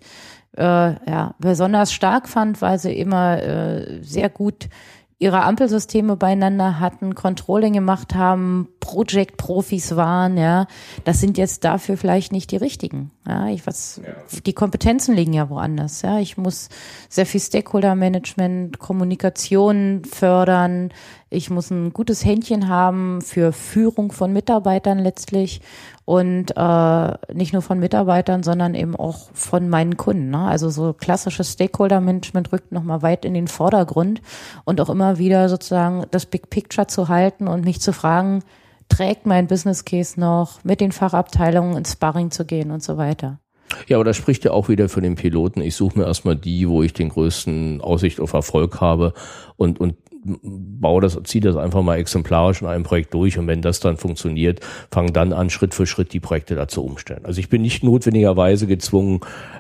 äh, 0.58 0.64
ja, 0.64 1.36
besonders 1.40 1.94
stark 1.94 2.28
fand, 2.28 2.62
weil 2.62 2.80
sie 2.80 2.94
immer 2.94 3.42
äh, 3.42 4.02
sehr 4.02 4.30
gut 4.30 4.70
ihre 5.18 5.44
Ampelsysteme 5.44 6.18
beieinander 6.18 6.80
hatten, 6.80 7.16
Controlling 7.16 7.74
gemacht 7.74 8.16
haben, 8.16 8.68
Project-Profis 8.82 9.96
waren, 9.96 10.38
ja, 10.38 10.68
das 11.06 11.22
sind 11.22 11.38
jetzt 11.38 11.64
dafür 11.64 11.96
vielleicht 11.96 12.34
nicht 12.34 12.52
die 12.52 12.58
richtigen. 12.58 13.12
Ja, 13.26 13.48
ich 13.48 13.66
was, 13.66 14.02
die 14.46 14.54
Kompetenzen 14.54 15.16
liegen 15.16 15.34
ja 15.34 15.50
woanders. 15.50 16.02
Ja, 16.02 16.20
ich 16.20 16.38
muss 16.38 16.70
sehr 17.10 17.26
viel 17.26 17.40
Stakeholder-Management, 17.40 18.78
Kommunikation 18.78 20.04
fördern. 20.04 20.92
Ich 21.30 21.50
muss 21.50 21.72
ein 21.72 21.94
gutes 21.94 22.26
Händchen 22.26 22.68
haben 22.68 23.22
für 23.22 23.54
Führung 23.54 24.12
von 24.12 24.34
Mitarbeitern 24.34 25.00
letztlich 25.00 25.62
und 26.06 26.56
äh, 26.56 27.34
nicht 27.34 27.54
nur 27.54 27.64
von 27.64 27.80
Mitarbeitern, 27.80 28.44
sondern 28.44 28.76
eben 28.76 28.96
auch 28.96 29.30
von 29.34 29.70
meinen 29.70 29.98
Kunden. 29.98 30.30
Ne? 30.30 30.40
Also 30.40 30.70
so 30.70 30.94
klassisches 30.94 31.54
Stakeholder-Management 31.54 32.52
rückt 32.52 32.72
nochmal 32.72 33.02
weit 33.02 33.26
in 33.26 33.34
den 33.34 33.48
Vordergrund 33.48 34.22
und 34.66 34.80
auch 34.80 34.90
immer 34.90 35.18
wieder 35.18 35.50
sozusagen 35.50 36.06
das 36.12 36.28
Big 36.28 36.52
Picture 36.52 36.88
zu 36.88 37.10
halten 37.10 37.48
und 37.48 37.66
mich 37.66 37.82
zu 37.82 37.92
fragen, 37.92 38.44
trägt 38.88 39.26
mein 39.26 39.48
Business 39.48 39.84
Case 39.84 40.20
noch, 40.20 40.64
mit 40.64 40.80
den 40.80 40.92
Fachabteilungen 40.92 41.76
ins 41.76 41.94
Sparring 41.94 42.30
zu 42.30 42.46
gehen 42.46 42.70
und 42.70 42.84
so 42.84 42.98
weiter. 42.98 43.40
Ja, 43.88 43.98
aber 43.98 44.04
das 44.04 44.16
spricht 44.16 44.46
ja 44.46 44.52
auch 44.52 44.70
wieder 44.70 44.90
für 44.90 45.02
den 45.02 45.16
Piloten. 45.16 45.62
Ich 45.62 45.76
suche 45.76 45.98
mir 45.98 46.06
erstmal 46.06 46.36
die, 46.36 46.70
wo 46.70 46.84
ich 46.84 46.94
den 46.94 47.10
größten 47.10 47.82
Aussicht 47.82 48.20
auf 48.20 48.34
Erfolg 48.34 48.80
habe 48.80 49.14
und, 49.58 49.80
und 49.80 49.96
baue 50.26 51.02
das, 51.02 51.20
ziehe 51.24 51.42
das 51.42 51.56
einfach 51.56 51.84
mal 51.84 51.98
exemplarisch 51.98 52.62
in 52.62 52.68
einem 52.68 52.84
Projekt 52.84 53.14
durch 53.14 53.38
und 53.38 53.48
wenn 53.48 53.62
das 53.62 53.80
dann 53.80 53.98
funktioniert, 53.98 54.60
fange 54.92 55.12
dann 55.12 55.34
an, 55.34 55.50
Schritt 55.50 55.76
für 55.76 55.86
Schritt 55.86 56.14
die 56.14 56.20
Projekte 56.20 56.56
dazu 56.56 56.84
umstellen. 56.84 57.26
Also 57.26 57.40
ich 57.40 57.50
bin 57.50 57.62
nicht 57.62 57.84
notwendigerweise 57.84 58.66
gezwungen, 58.66 59.20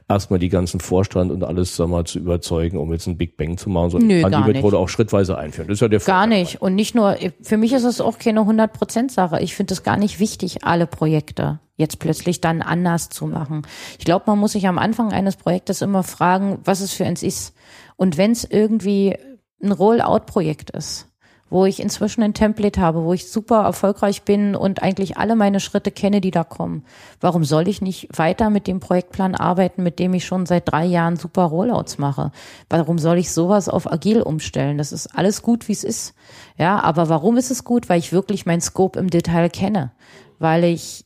erstmal 0.10 0.40
die 0.40 0.50
ganzen 0.50 0.80
Vorstand 0.80 1.32
und 1.32 1.44
alles 1.44 1.76
sag 1.76 1.88
mal, 1.88 2.06
zu 2.06 2.20
überzeugen, 2.20 2.78
um 2.78 2.92
jetzt 2.92 3.08
ein 3.08 3.18
Big 3.18 3.38
Bang 3.38 3.58
zu 3.58 3.70
machen, 3.70 3.92
sondern 3.92 4.08
Nö, 4.08 4.22
kann 4.22 4.32
die 4.32 4.38
gar 4.38 4.48
Methode 4.48 4.78
auch 4.78 4.90
schrittweise 4.90 5.38
einführen. 5.38 5.68
Das 5.68 5.76
ist 5.76 5.82
ja 5.82 5.88
der 5.88 6.00
Gar 6.00 6.24
Vorteil. 6.24 6.40
nicht. 6.40 6.62
Und 6.62 6.76
nicht 6.76 6.96
nur, 6.96 7.16
für 7.42 7.58
mich 7.58 7.74
ist 7.74 7.84
es 7.84 8.02
auch 8.02 8.18
keine 8.18 8.42
100%-Sache. 8.42 9.42
Ich 9.42 9.56
finde 9.56 9.74
es 9.74 9.84
gar 9.84 9.98
nicht 9.98 10.20
wichtig, 10.20 10.64
alle 10.64 10.88
Projekte 10.88 11.60
jetzt 11.78 12.00
plötzlich 12.00 12.42
dann 12.42 12.62
anders 12.62 13.10
zu 13.10 13.28
machen. 13.28 13.64
Ich 14.00 14.06
glaube, 14.06 14.26
man 14.28 14.40
muss 14.40 14.54
sich 14.54 14.68
am 14.68 14.78
Anfang 14.78 15.12
eines 15.12 15.36
Projektes 15.36 15.82
immer 15.82 16.04
fragen, 16.04 16.60
was 16.64 16.80
es 16.80 16.94
für 16.94 17.06
eins 17.06 17.22
ist. 17.22 17.54
Und 17.98 18.18
wenn 18.18 18.32
es 18.32 18.46
irgendwie 18.46 19.16
ein 19.62 19.72
Rollout-Projekt 19.72 20.72
ist, 20.72 21.08
wo 21.50 21.66
ich 21.66 21.80
inzwischen 21.80 22.24
ein 22.24 22.34
Template 22.34 22.80
habe, 22.82 23.04
wo 23.04 23.14
ich 23.14 23.32
super 23.32 23.64
erfolgreich 23.64 24.24
bin 24.24 24.56
und 24.56 24.82
eigentlich 24.82 25.18
alle 25.18 25.36
meine 25.36 25.60
Schritte 25.60 25.92
kenne, 25.92 26.22
die 26.22 26.32
da 26.32 26.44
kommen. 26.44 26.84
Warum 27.22 27.44
soll 27.44 27.68
ich 27.68 27.82
nicht 27.82 28.10
weiter 28.18 28.50
mit 28.50 28.68
dem 28.68 28.80
Projektplan 28.80 29.36
arbeiten, 29.36 29.84
mit 29.84 30.00
dem 30.00 30.14
ich 30.14 30.26
schon 30.26 30.46
seit 30.46 30.72
drei 30.72 30.86
Jahren 30.86 31.16
super 31.16 31.44
Rollouts 31.44 31.98
mache? 31.98 32.32
Warum 32.70 32.98
soll 32.98 33.18
ich 33.18 33.32
sowas 33.32 33.70
auf 33.70 33.92
agil 33.92 34.22
umstellen? 34.22 34.78
Das 34.78 34.92
ist 34.92 35.08
alles 35.16 35.42
gut, 35.42 35.68
wie 35.68 35.74
es 35.74 35.84
ist. 35.84 36.14
Ja, 36.58 36.80
aber 36.82 37.10
warum 37.10 37.38
ist 37.38 37.52
es 37.52 37.64
gut? 37.64 37.90
Weil 37.90 38.00
ich 38.00 38.12
wirklich 38.12 38.46
mein 38.46 38.62
Scope 38.62 39.00
im 39.00 39.10
Detail 39.10 39.50
kenne. 39.50 39.92
Weil 40.40 40.64
ich 40.66 41.06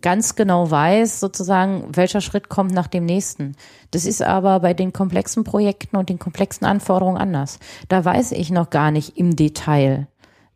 ganz 0.00 0.36
genau 0.36 0.70
weiß, 0.70 1.20
sozusagen, 1.20 1.84
welcher 1.94 2.20
Schritt 2.20 2.48
kommt 2.48 2.72
nach 2.72 2.86
dem 2.86 3.04
nächsten. 3.04 3.56
Das 3.90 4.04
ist 4.04 4.22
aber 4.22 4.60
bei 4.60 4.74
den 4.74 4.92
komplexen 4.92 5.44
Projekten 5.44 5.96
und 5.96 6.08
den 6.08 6.18
komplexen 6.18 6.66
Anforderungen 6.66 7.16
anders. 7.16 7.58
Da 7.88 8.04
weiß 8.04 8.32
ich 8.32 8.50
noch 8.50 8.70
gar 8.70 8.90
nicht 8.90 9.16
im 9.16 9.34
Detail, 9.34 10.06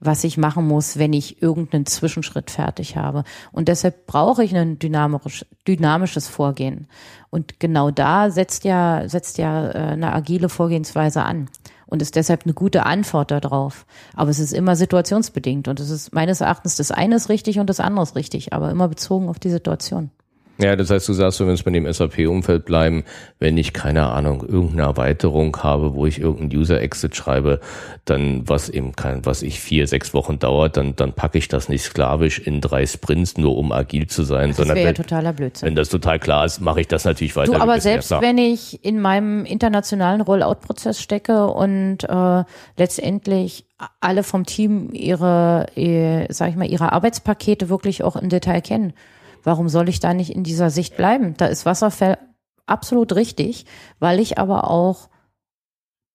was 0.01 0.25
ich 0.25 0.37
machen 0.37 0.67
muss, 0.67 0.99
wenn 0.99 1.13
ich 1.13 1.43
irgendeinen 1.43 1.87
Zwischenschritt 1.87 2.51
fertig 2.51 2.97
habe. 2.97 3.25
Und 3.53 3.69
deshalb 3.69 4.07
brauche 4.07 4.45
ich 4.45 4.55
ein 4.55 4.79
dynamisch, 4.79 5.47
dynamisches 5.67 6.29
Vorgehen. 6.29 6.89
Und 7.31 7.61
genau 7.61 7.91
da 7.91 8.31
setzt 8.31 8.65
ja, 8.65 9.09
setzt 9.09 9.39
ja 9.39 9.71
äh, 9.71 9.93
eine 9.93 10.13
agile 10.13 10.49
Vorgehensweise 10.49 11.23
an 11.23 11.49
und 11.93 12.01
ist 12.01 12.17
deshalb 12.17 12.45
eine 12.45 12.55
gute 12.55 12.87
Antwort 12.87 13.31
darauf. 13.31 13.85
Aber 14.17 14.31
es 14.31 14.39
ist 14.39 14.55
immer 14.55 14.77
situationsbedingt 14.77 15.69
und 15.69 15.79
es 15.79 15.91
ist 15.91 16.15
meines 16.15 16.41
Erachtens 16.41 16.77
das 16.77 16.91
eine 16.91 17.17
ist 17.17 17.29
richtig 17.29 17.59
und 17.59 17.69
das 17.69 17.81
andere 17.81 18.03
ist 18.03 18.17
richtig, 18.17 18.55
aber 18.55 18.71
immer 18.71 18.89
bezogen 18.89 19.29
auf 19.29 19.39
die 19.39 19.51
Situation. 19.51 20.11
Ja, 20.59 20.77
das 20.77 20.91
heißt, 20.91 21.09
du 21.09 21.13
sagst, 21.13 21.41
wenn 21.41 21.49
wir 21.49 21.65
bei 21.65 21.71
dem 21.71 21.91
SAP-Umfeld 21.91 22.65
bleiben, 22.65 23.05
wenn 23.39 23.57
ich 23.57 23.73
keine 23.73 24.09
Ahnung, 24.09 24.45
irgendeine 24.47 24.83
Erweiterung 24.83 25.57
habe, 25.63 25.95
wo 25.95 26.07
ich 26.07 26.21
irgendeinen 26.21 26.61
User-Exit 26.61 27.17
schreibe, 27.17 27.61
dann 28.05 28.49
was 28.49 28.69
eben 28.69 28.95
kein, 28.95 29.25
was 29.25 29.43
ich 29.43 29.61
vier, 29.61 29.87
sechs 29.87 30.13
Wochen 30.15 30.39
dauert, 30.39 30.77
dann, 30.77 30.95
dann 30.95 31.15
packe 31.15 31.39
ich 31.39 31.49
das 31.49 31.69
nicht 31.69 31.83
sklavisch 31.83 32.39
in 32.39 32.61
drei 32.61 32.87
Sprints, 32.87 33.37
nur 33.39 33.57
um 33.57 33.73
agil 33.73 34.07
zu 34.07 34.25
sein, 34.25 34.51
Das 34.51 34.59
sondern 34.59 34.77
wäre 34.77 34.89
ja 34.89 34.89
wenn, 34.91 35.03
totaler 35.03 35.33
Blödsinn. 35.33 35.69
wenn 35.69 35.75
das 35.75 35.89
total 35.89 36.19
klar 36.19 36.45
ist, 36.45 36.61
mache 36.61 36.83
ich 36.83 36.89
das 36.89 37.05
natürlich 37.05 37.35
weiter. 37.35 37.53
Du, 37.53 37.61
aber 37.61 37.81
selbst 37.81 38.11
wenn 38.11 38.39
ich 38.39 38.85
in 38.85 39.01
meinem 39.01 39.45
internationalen 39.45 40.21
Rollout-Prozess 40.21 41.01
stecke 41.01 41.47
und 41.47 42.05
äh, 42.05 42.45
letztendlich 42.77 43.65
alle 44.01 44.23
vom 44.23 44.47
Team 44.47 44.91
ihre, 44.93 45.67
äh, 45.77 46.27
sag 46.33 46.51
ich 46.51 46.57
mal, 46.57 46.69
ihre 46.69 46.93
Arbeitspakete 46.93 47.69
wirklich 47.69 48.05
auch 48.05 48.17
im 48.17 48.29
Detail 48.29 48.61
kennen, 48.61 48.93
warum 49.43 49.69
soll 49.69 49.89
ich 49.89 50.01
da 50.01 50.15
nicht 50.15 50.31
in 50.31 50.45
dieser 50.45 50.71
Sicht 50.71 50.97
bleiben? 50.97 51.35
Da 51.37 51.47
ist 51.47 51.67
Wasserfall 51.67 52.19
absolut 52.67 53.15
richtig, 53.15 53.67
weil 53.99 54.21
ich 54.21 54.39
aber 54.39 54.71
auch 54.71 55.09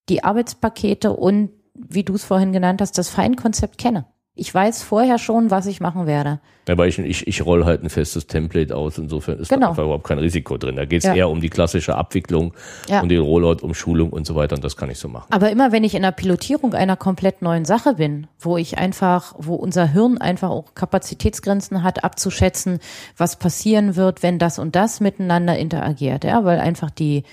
die 0.10 0.24
Arbeitspakete 0.24 1.12
und, 1.12 1.52
wie 1.74 2.04
du 2.04 2.16
es 2.16 2.24
vorhin 2.24 2.54
genannt 2.54 2.82
hast, 2.82 2.98
das 2.98 3.10
Feinkonzept 3.10 3.78
kenne. 3.78 4.06
Ich 4.40 4.54
weiß 4.54 4.84
vorher 4.84 5.18
schon, 5.18 5.50
was 5.52 5.66
ich 5.66 5.80
machen 5.82 6.06
werde. 6.06 6.40
Ja, 6.68 6.78
weil 6.78 6.90
ich, 6.90 7.00
ich, 7.00 7.26
ich 7.28 7.46
roll 7.46 7.66
halt 7.66 7.82
ein 7.82 7.90
festes 7.90 8.28
Template 8.28 8.76
aus. 8.76 8.98
Insofern 8.98 9.40
ist 9.40 9.50
Genau. 9.50 9.62
da 9.62 9.70
einfach 9.70 9.84
überhaupt 9.84 10.04
kein 10.06 10.20
Risiko 10.20 10.58
drin. 10.58 10.76
Da 10.76 10.86
geht 10.86 11.00
es 11.00 11.06
Ja. 11.06 11.16
eher 11.16 11.30
um 11.30 11.40
die 11.42 11.50
klassische 11.50 11.96
Abwicklung 11.96 12.54
Ja. 12.88 13.02
und 13.02 13.10
den 13.10 13.22
Rollout, 13.22 13.64
um 13.64 13.74
Schulung 13.74 14.12
und 14.12 14.28
so 14.28 14.36
weiter. 14.36 14.56
Und 14.56 14.64
das 14.64 14.76
kann 14.78 14.90
ich 14.92 15.00
so 15.00 15.08
machen. 15.08 15.28
Aber 15.32 15.50
immer 15.50 15.72
wenn 15.72 15.84
ich 15.84 15.96
in 15.96 16.02
der 16.04 16.12
Pilotierung 16.12 16.74
einer 16.74 16.96
komplett 16.98 17.42
neuen 17.42 17.66
Sache 17.66 17.96
bin, 17.96 18.28
wo 18.40 18.58
ich 18.58 18.78
einfach, 18.78 19.34
wo 19.40 19.56
unser 19.56 19.88
Hirn 19.88 20.18
einfach 20.20 20.50
auch 20.50 20.76
Kapazitätsgrenzen 20.76 21.82
hat, 21.84 22.04
abzuschätzen, 22.04 22.80
was 23.16 23.38
passieren 23.38 23.96
wird, 23.96 24.22
wenn 24.22 24.38
das 24.38 24.60
und 24.60 24.76
das 24.76 25.00
miteinander 25.00 25.58
interagiert, 25.58 26.26
ja, 26.26 26.44
weil 26.46 26.60
einfach 26.60 26.92
die, 26.92 27.24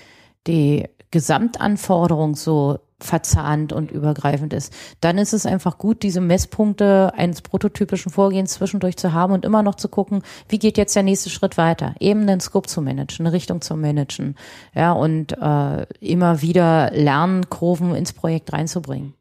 die 0.47 0.85
Gesamtanforderung 1.11 2.35
so 2.35 2.79
verzahnt 2.99 3.73
und 3.73 3.91
übergreifend 3.91 4.53
ist, 4.53 4.73
dann 5.01 5.17
ist 5.17 5.33
es 5.33 5.45
einfach 5.45 5.77
gut, 5.77 6.03
diese 6.03 6.21
Messpunkte 6.21 7.11
eines 7.15 7.41
prototypischen 7.41 8.11
Vorgehens 8.11 8.53
zwischendurch 8.53 8.95
zu 8.95 9.11
haben 9.11 9.33
und 9.33 9.43
immer 9.43 9.63
noch 9.63 9.75
zu 9.75 9.89
gucken, 9.89 10.23
wie 10.47 10.59
geht 10.59 10.77
jetzt 10.77 10.95
der 10.95 11.03
nächste 11.03 11.29
Schritt 11.29 11.57
weiter? 11.57 11.95
Eben 11.99 12.21
einen 12.21 12.39
Scope 12.39 12.67
zu 12.67 12.81
managen, 12.81 13.25
eine 13.25 13.33
Richtung 13.33 13.61
zu 13.61 13.75
managen, 13.75 14.35
ja, 14.73 14.93
und 14.93 15.33
äh, 15.33 15.85
immer 15.99 16.41
wieder 16.41 16.91
Lernkurven 16.91 17.95
ins 17.95 18.13
Projekt 18.13 18.53
reinzubringen. 18.53 19.13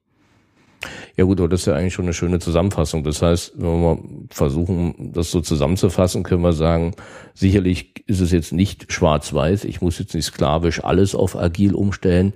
Ja 1.16 1.24
gut, 1.24 1.40
aber 1.40 1.48
das 1.48 1.60
ist 1.60 1.66
ja 1.66 1.74
eigentlich 1.74 1.94
schon 1.94 2.04
eine 2.04 2.12
schöne 2.12 2.38
Zusammenfassung. 2.40 3.04
Das 3.04 3.22
heißt, 3.22 3.54
wenn 3.56 3.80
wir 3.80 3.98
versuchen, 4.30 5.12
das 5.12 5.30
so 5.30 5.40
zusammenzufassen, 5.40 6.22
können 6.22 6.42
wir 6.42 6.52
sagen, 6.52 6.94
sicherlich 7.34 8.04
ist 8.06 8.20
es 8.20 8.32
jetzt 8.32 8.52
nicht 8.52 8.92
schwarz-weiß. 8.92 9.64
Ich 9.64 9.80
muss 9.80 9.98
jetzt 9.98 10.14
nicht 10.14 10.26
sklavisch 10.26 10.84
alles 10.84 11.14
auf 11.14 11.37
agil 11.37 11.74
umstellen, 11.74 12.34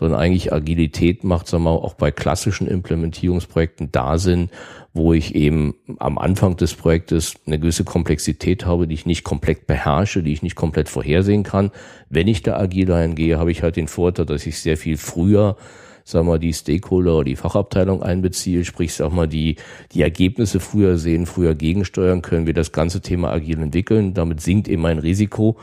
sondern 0.00 0.18
eigentlich 0.18 0.50
Agilität 0.50 1.24
macht, 1.24 1.46
sagen 1.46 1.64
wir 1.64 1.72
mal, 1.72 1.76
auch 1.76 1.92
bei 1.92 2.10
klassischen 2.10 2.66
Implementierungsprojekten 2.66 3.92
da 3.92 4.16
Sinn, 4.16 4.48
wo 4.94 5.12
ich 5.12 5.34
eben 5.34 5.74
am 5.98 6.16
Anfang 6.16 6.56
des 6.56 6.72
Projektes 6.72 7.34
eine 7.46 7.58
gewisse 7.58 7.84
Komplexität 7.84 8.64
habe, 8.64 8.88
die 8.88 8.94
ich 8.94 9.04
nicht 9.04 9.24
komplett 9.24 9.66
beherrsche, 9.66 10.22
die 10.22 10.32
ich 10.32 10.42
nicht 10.42 10.56
komplett 10.56 10.88
vorhersehen 10.88 11.42
kann. 11.42 11.70
Wenn 12.08 12.28
ich 12.28 12.42
da 12.42 12.56
agil 12.56 12.90
eingehe, 12.90 13.38
habe 13.38 13.50
ich 13.50 13.62
halt 13.62 13.76
den 13.76 13.88
Vorteil, 13.88 14.24
dass 14.24 14.46
ich 14.46 14.58
sehr 14.58 14.78
viel 14.78 14.96
früher 14.96 15.58
sag 16.02 16.24
mal, 16.24 16.38
die 16.38 16.54
Stakeholder 16.54 17.16
oder 17.16 17.24
die 17.24 17.36
Fachabteilung 17.36 18.02
einbeziehe, 18.02 18.64
sprich, 18.64 18.94
sag 18.94 19.12
mal, 19.12 19.28
die, 19.28 19.56
die 19.92 20.00
Ergebnisse 20.00 20.58
früher 20.58 20.96
sehen, 20.96 21.26
früher 21.26 21.54
gegensteuern 21.54 22.22
können, 22.22 22.46
wir 22.46 22.54
das 22.54 22.72
ganze 22.72 23.02
Thema 23.02 23.30
agil 23.30 23.60
entwickeln. 23.60 24.14
Damit 24.14 24.40
sinkt 24.40 24.66
eben 24.66 24.80
mein 24.80 24.98
Risiko 24.98 25.58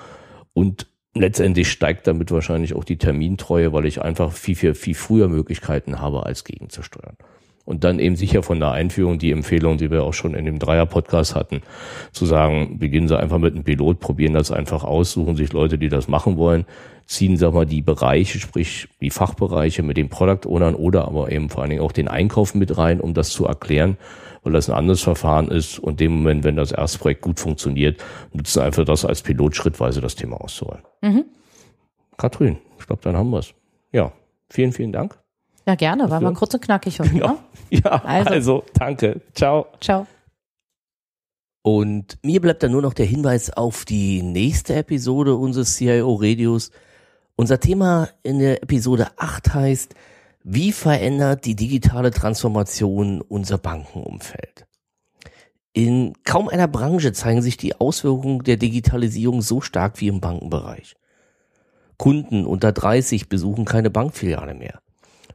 und 0.53 0.85
letztendlich 1.19 1.69
steigt 1.69 2.07
damit 2.07 2.31
wahrscheinlich 2.31 2.73
auch 2.73 2.83
die 2.83 2.97
Termintreue, 2.97 3.73
weil 3.73 3.85
ich 3.85 4.01
einfach 4.01 4.31
viel, 4.31 4.55
viel, 4.55 4.73
viel 4.75 4.95
früher 4.95 5.27
Möglichkeiten 5.27 5.99
habe, 6.01 6.25
als 6.25 6.43
gegenzusteuern. 6.43 7.17
Und 7.65 7.83
dann 7.83 7.99
eben 7.99 8.15
sicher 8.15 8.43
von 8.43 8.61
der 8.61 8.71
Einführung 8.71 9.19
die 9.19 9.31
Empfehlung, 9.31 9.77
die 9.77 9.91
wir 9.91 10.03
auch 10.03 10.13
schon 10.13 10.35
in 10.35 10.45
dem 10.45 10.57
Dreier-Podcast 10.57 11.35
hatten, 11.35 11.61
zu 12.13 12.25
sagen, 12.25 12.79
beginnen 12.79 13.09
Sie 13.09 13.19
einfach 13.19 13.39
mit 13.39 13.55
einem 13.55 13.65
Pilot, 13.65 13.99
probieren 13.99 14.33
das 14.33 14.51
einfach 14.51 14.85
aus, 14.85 15.11
suchen 15.11 15.35
sich 15.35 15.51
Leute, 15.51 15.77
die 15.77 15.89
das 15.89 16.07
machen 16.07 16.37
wollen, 16.37 16.65
ziehen, 17.07 17.35
sag 17.35 17.53
mal, 17.53 17.65
die 17.65 17.81
Bereiche, 17.81 18.39
sprich 18.39 18.87
die 19.01 19.09
Fachbereiche 19.09 19.83
mit 19.83 19.97
den 19.97 20.07
Product 20.07 20.47
Ownern 20.47 20.75
oder 20.75 21.09
aber 21.09 21.29
eben 21.29 21.49
vor 21.49 21.61
allen 21.61 21.71
Dingen 21.71 21.81
auch 21.81 21.91
den 21.91 22.07
Einkauf 22.07 22.55
mit 22.55 22.77
rein, 22.77 23.01
um 23.01 23.13
das 23.13 23.31
zu 23.31 23.45
erklären, 23.45 23.97
weil 24.47 24.53
das 24.53 24.69
ein 24.69 24.75
anderes 24.77 25.01
Verfahren 25.01 25.49
ist. 25.49 25.77
Und 25.77 25.99
dem 25.99 26.13
Moment, 26.13 26.45
wenn 26.45 26.55
das 26.55 26.71
Erstprojekt 26.71 27.21
gut 27.21 27.37
funktioniert, 27.37 28.01
nutzen 28.31 28.61
einfach 28.61 28.85
das 28.85 29.03
als 29.03 29.21
Pilot 29.21 29.57
schrittweise 29.57 29.99
das 29.99 30.15
Thema 30.15 30.39
auszurollen. 30.39 30.83
Mhm. 31.01 31.25
Katrin, 32.17 32.57
ich 32.79 32.87
glaube, 32.87 33.01
dann 33.03 33.17
haben 33.17 33.29
wir's. 33.29 33.53
Ja, 33.91 34.13
vielen, 34.49 34.71
vielen 34.71 34.93
Dank. 34.93 35.19
Ja, 35.67 35.75
gerne, 35.75 36.09
war 36.09 36.21
mal 36.21 36.33
kurz 36.33 36.53
und 36.53 36.61
knackig 36.63 36.97
heute, 37.01 37.17
ne? 37.17 37.37
Ja, 37.69 38.01
Also. 38.05 38.29
also 38.29 38.63
danke. 38.73 39.19
Ciao. 39.33 39.67
Ciao. 39.81 40.07
Und 41.61 42.17
mir 42.23 42.39
bleibt 42.39 42.63
dann 42.63 42.71
nur 42.71 42.81
noch 42.81 42.93
der 42.93 43.05
Hinweis 43.05 43.49
auf 43.49 43.83
die 43.83 44.21
nächste 44.23 44.75
Episode 44.75 45.35
unseres 45.35 45.75
CIO 45.75 46.15
Radios. 46.15 46.71
Unser 47.35 47.59
Thema 47.59 48.07
in 48.23 48.39
der 48.39 48.63
Episode 48.63 49.07
8 49.17 49.53
heißt, 49.53 49.93
wie 50.49 50.71
verändert 50.71 51.43
die 51.43 51.57
digitale 51.57 52.09
Transformation 52.09 53.19
unser 53.19 53.57
Bankenumfeld? 53.57 54.65
In 55.73 56.13
kaum 56.23 56.47
einer 56.47 56.69
Branche 56.69 57.11
zeigen 57.11 57.41
sich 57.41 57.57
die 57.57 57.75
Auswirkungen 57.75 58.45
der 58.45 58.55
Digitalisierung 58.55 59.41
so 59.41 59.59
stark 59.59 59.99
wie 59.99 60.07
im 60.07 60.21
Bankenbereich. 60.21 60.95
Kunden 61.97 62.45
unter 62.45 62.71
30 62.71 63.27
besuchen 63.27 63.65
keine 63.65 63.89
Bankfiliale 63.89 64.53
mehr. 64.53 64.79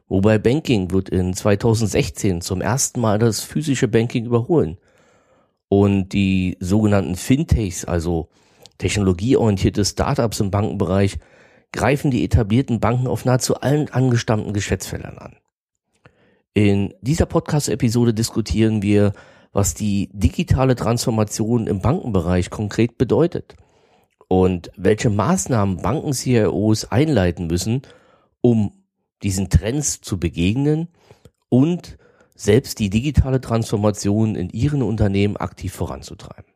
Wobei 0.07 0.39
Banking 0.39 0.89
wird 0.89 1.09
in 1.09 1.35
2016 1.35 2.41
zum 2.41 2.61
ersten 2.61 2.99
Mal 2.99 3.19
das 3.19 3.41
physische 3.41 3.87
Banking 3.87 4.25
überholen. 4.25 4.79
Und 5.69 6.09
die 6.13 6.57
sogenannten 6.59 7.17
Fintechs, 7.17 7.85
also 7.85 8.29
technologieorientierte 8.79 9.85
Startups 9.85 10.39
im 10.39 10.49
Bankenbereich, 10.49 11.19
greifen 11.73 12.11
die 12.11 12.23
etablierten 12.23 12.79
Banken 12.79 13.07
auf 13.07 13.25
nahezu 13.25 13.55
allen 13.55 13.89
angestammten 13.89 14.53
Geschäftsfeldern 14.53 15.17
an. 15.17 15.35
In 16.53 16.93
dieser 17.01 17.25
Podcast-Episode 17.25 18.13
diskutieren 18.13 18.81
wir, 18.81 19.11
was 19.51 19.73
die 19.73 20.09
digitale 20.13 20.75
Transformation 20.75 21.67
im 21.67 21.81
Bankenbereich 21.81 22.49
konkret 22.49 22.97
bedeutet 22.97 23.55
und 24.27 24.71
welche 24.77 25.09
Maßnahmen 25.09 25.77
Banken-CIOs 25.77 26.85
einleiten 26.85 27.47
müssen, 27.47 27.81
um 28.41 28.71
diesen 29.23 29.49
Trends 29.49 30.01
zu 30.01 30.19
begegnen 30.19 30.89
und 31.49 31.97
selbst 32.35 32.79
die 32.79 32.89
digitale 32.89 33.41
Transformation 33.41 34.35
in 34.35 34.49
ihren 34.49 34.83
Unternehmen 34.83 35.37
aktiv 35.37 35.73
voranzutreiben. 35.73 36.52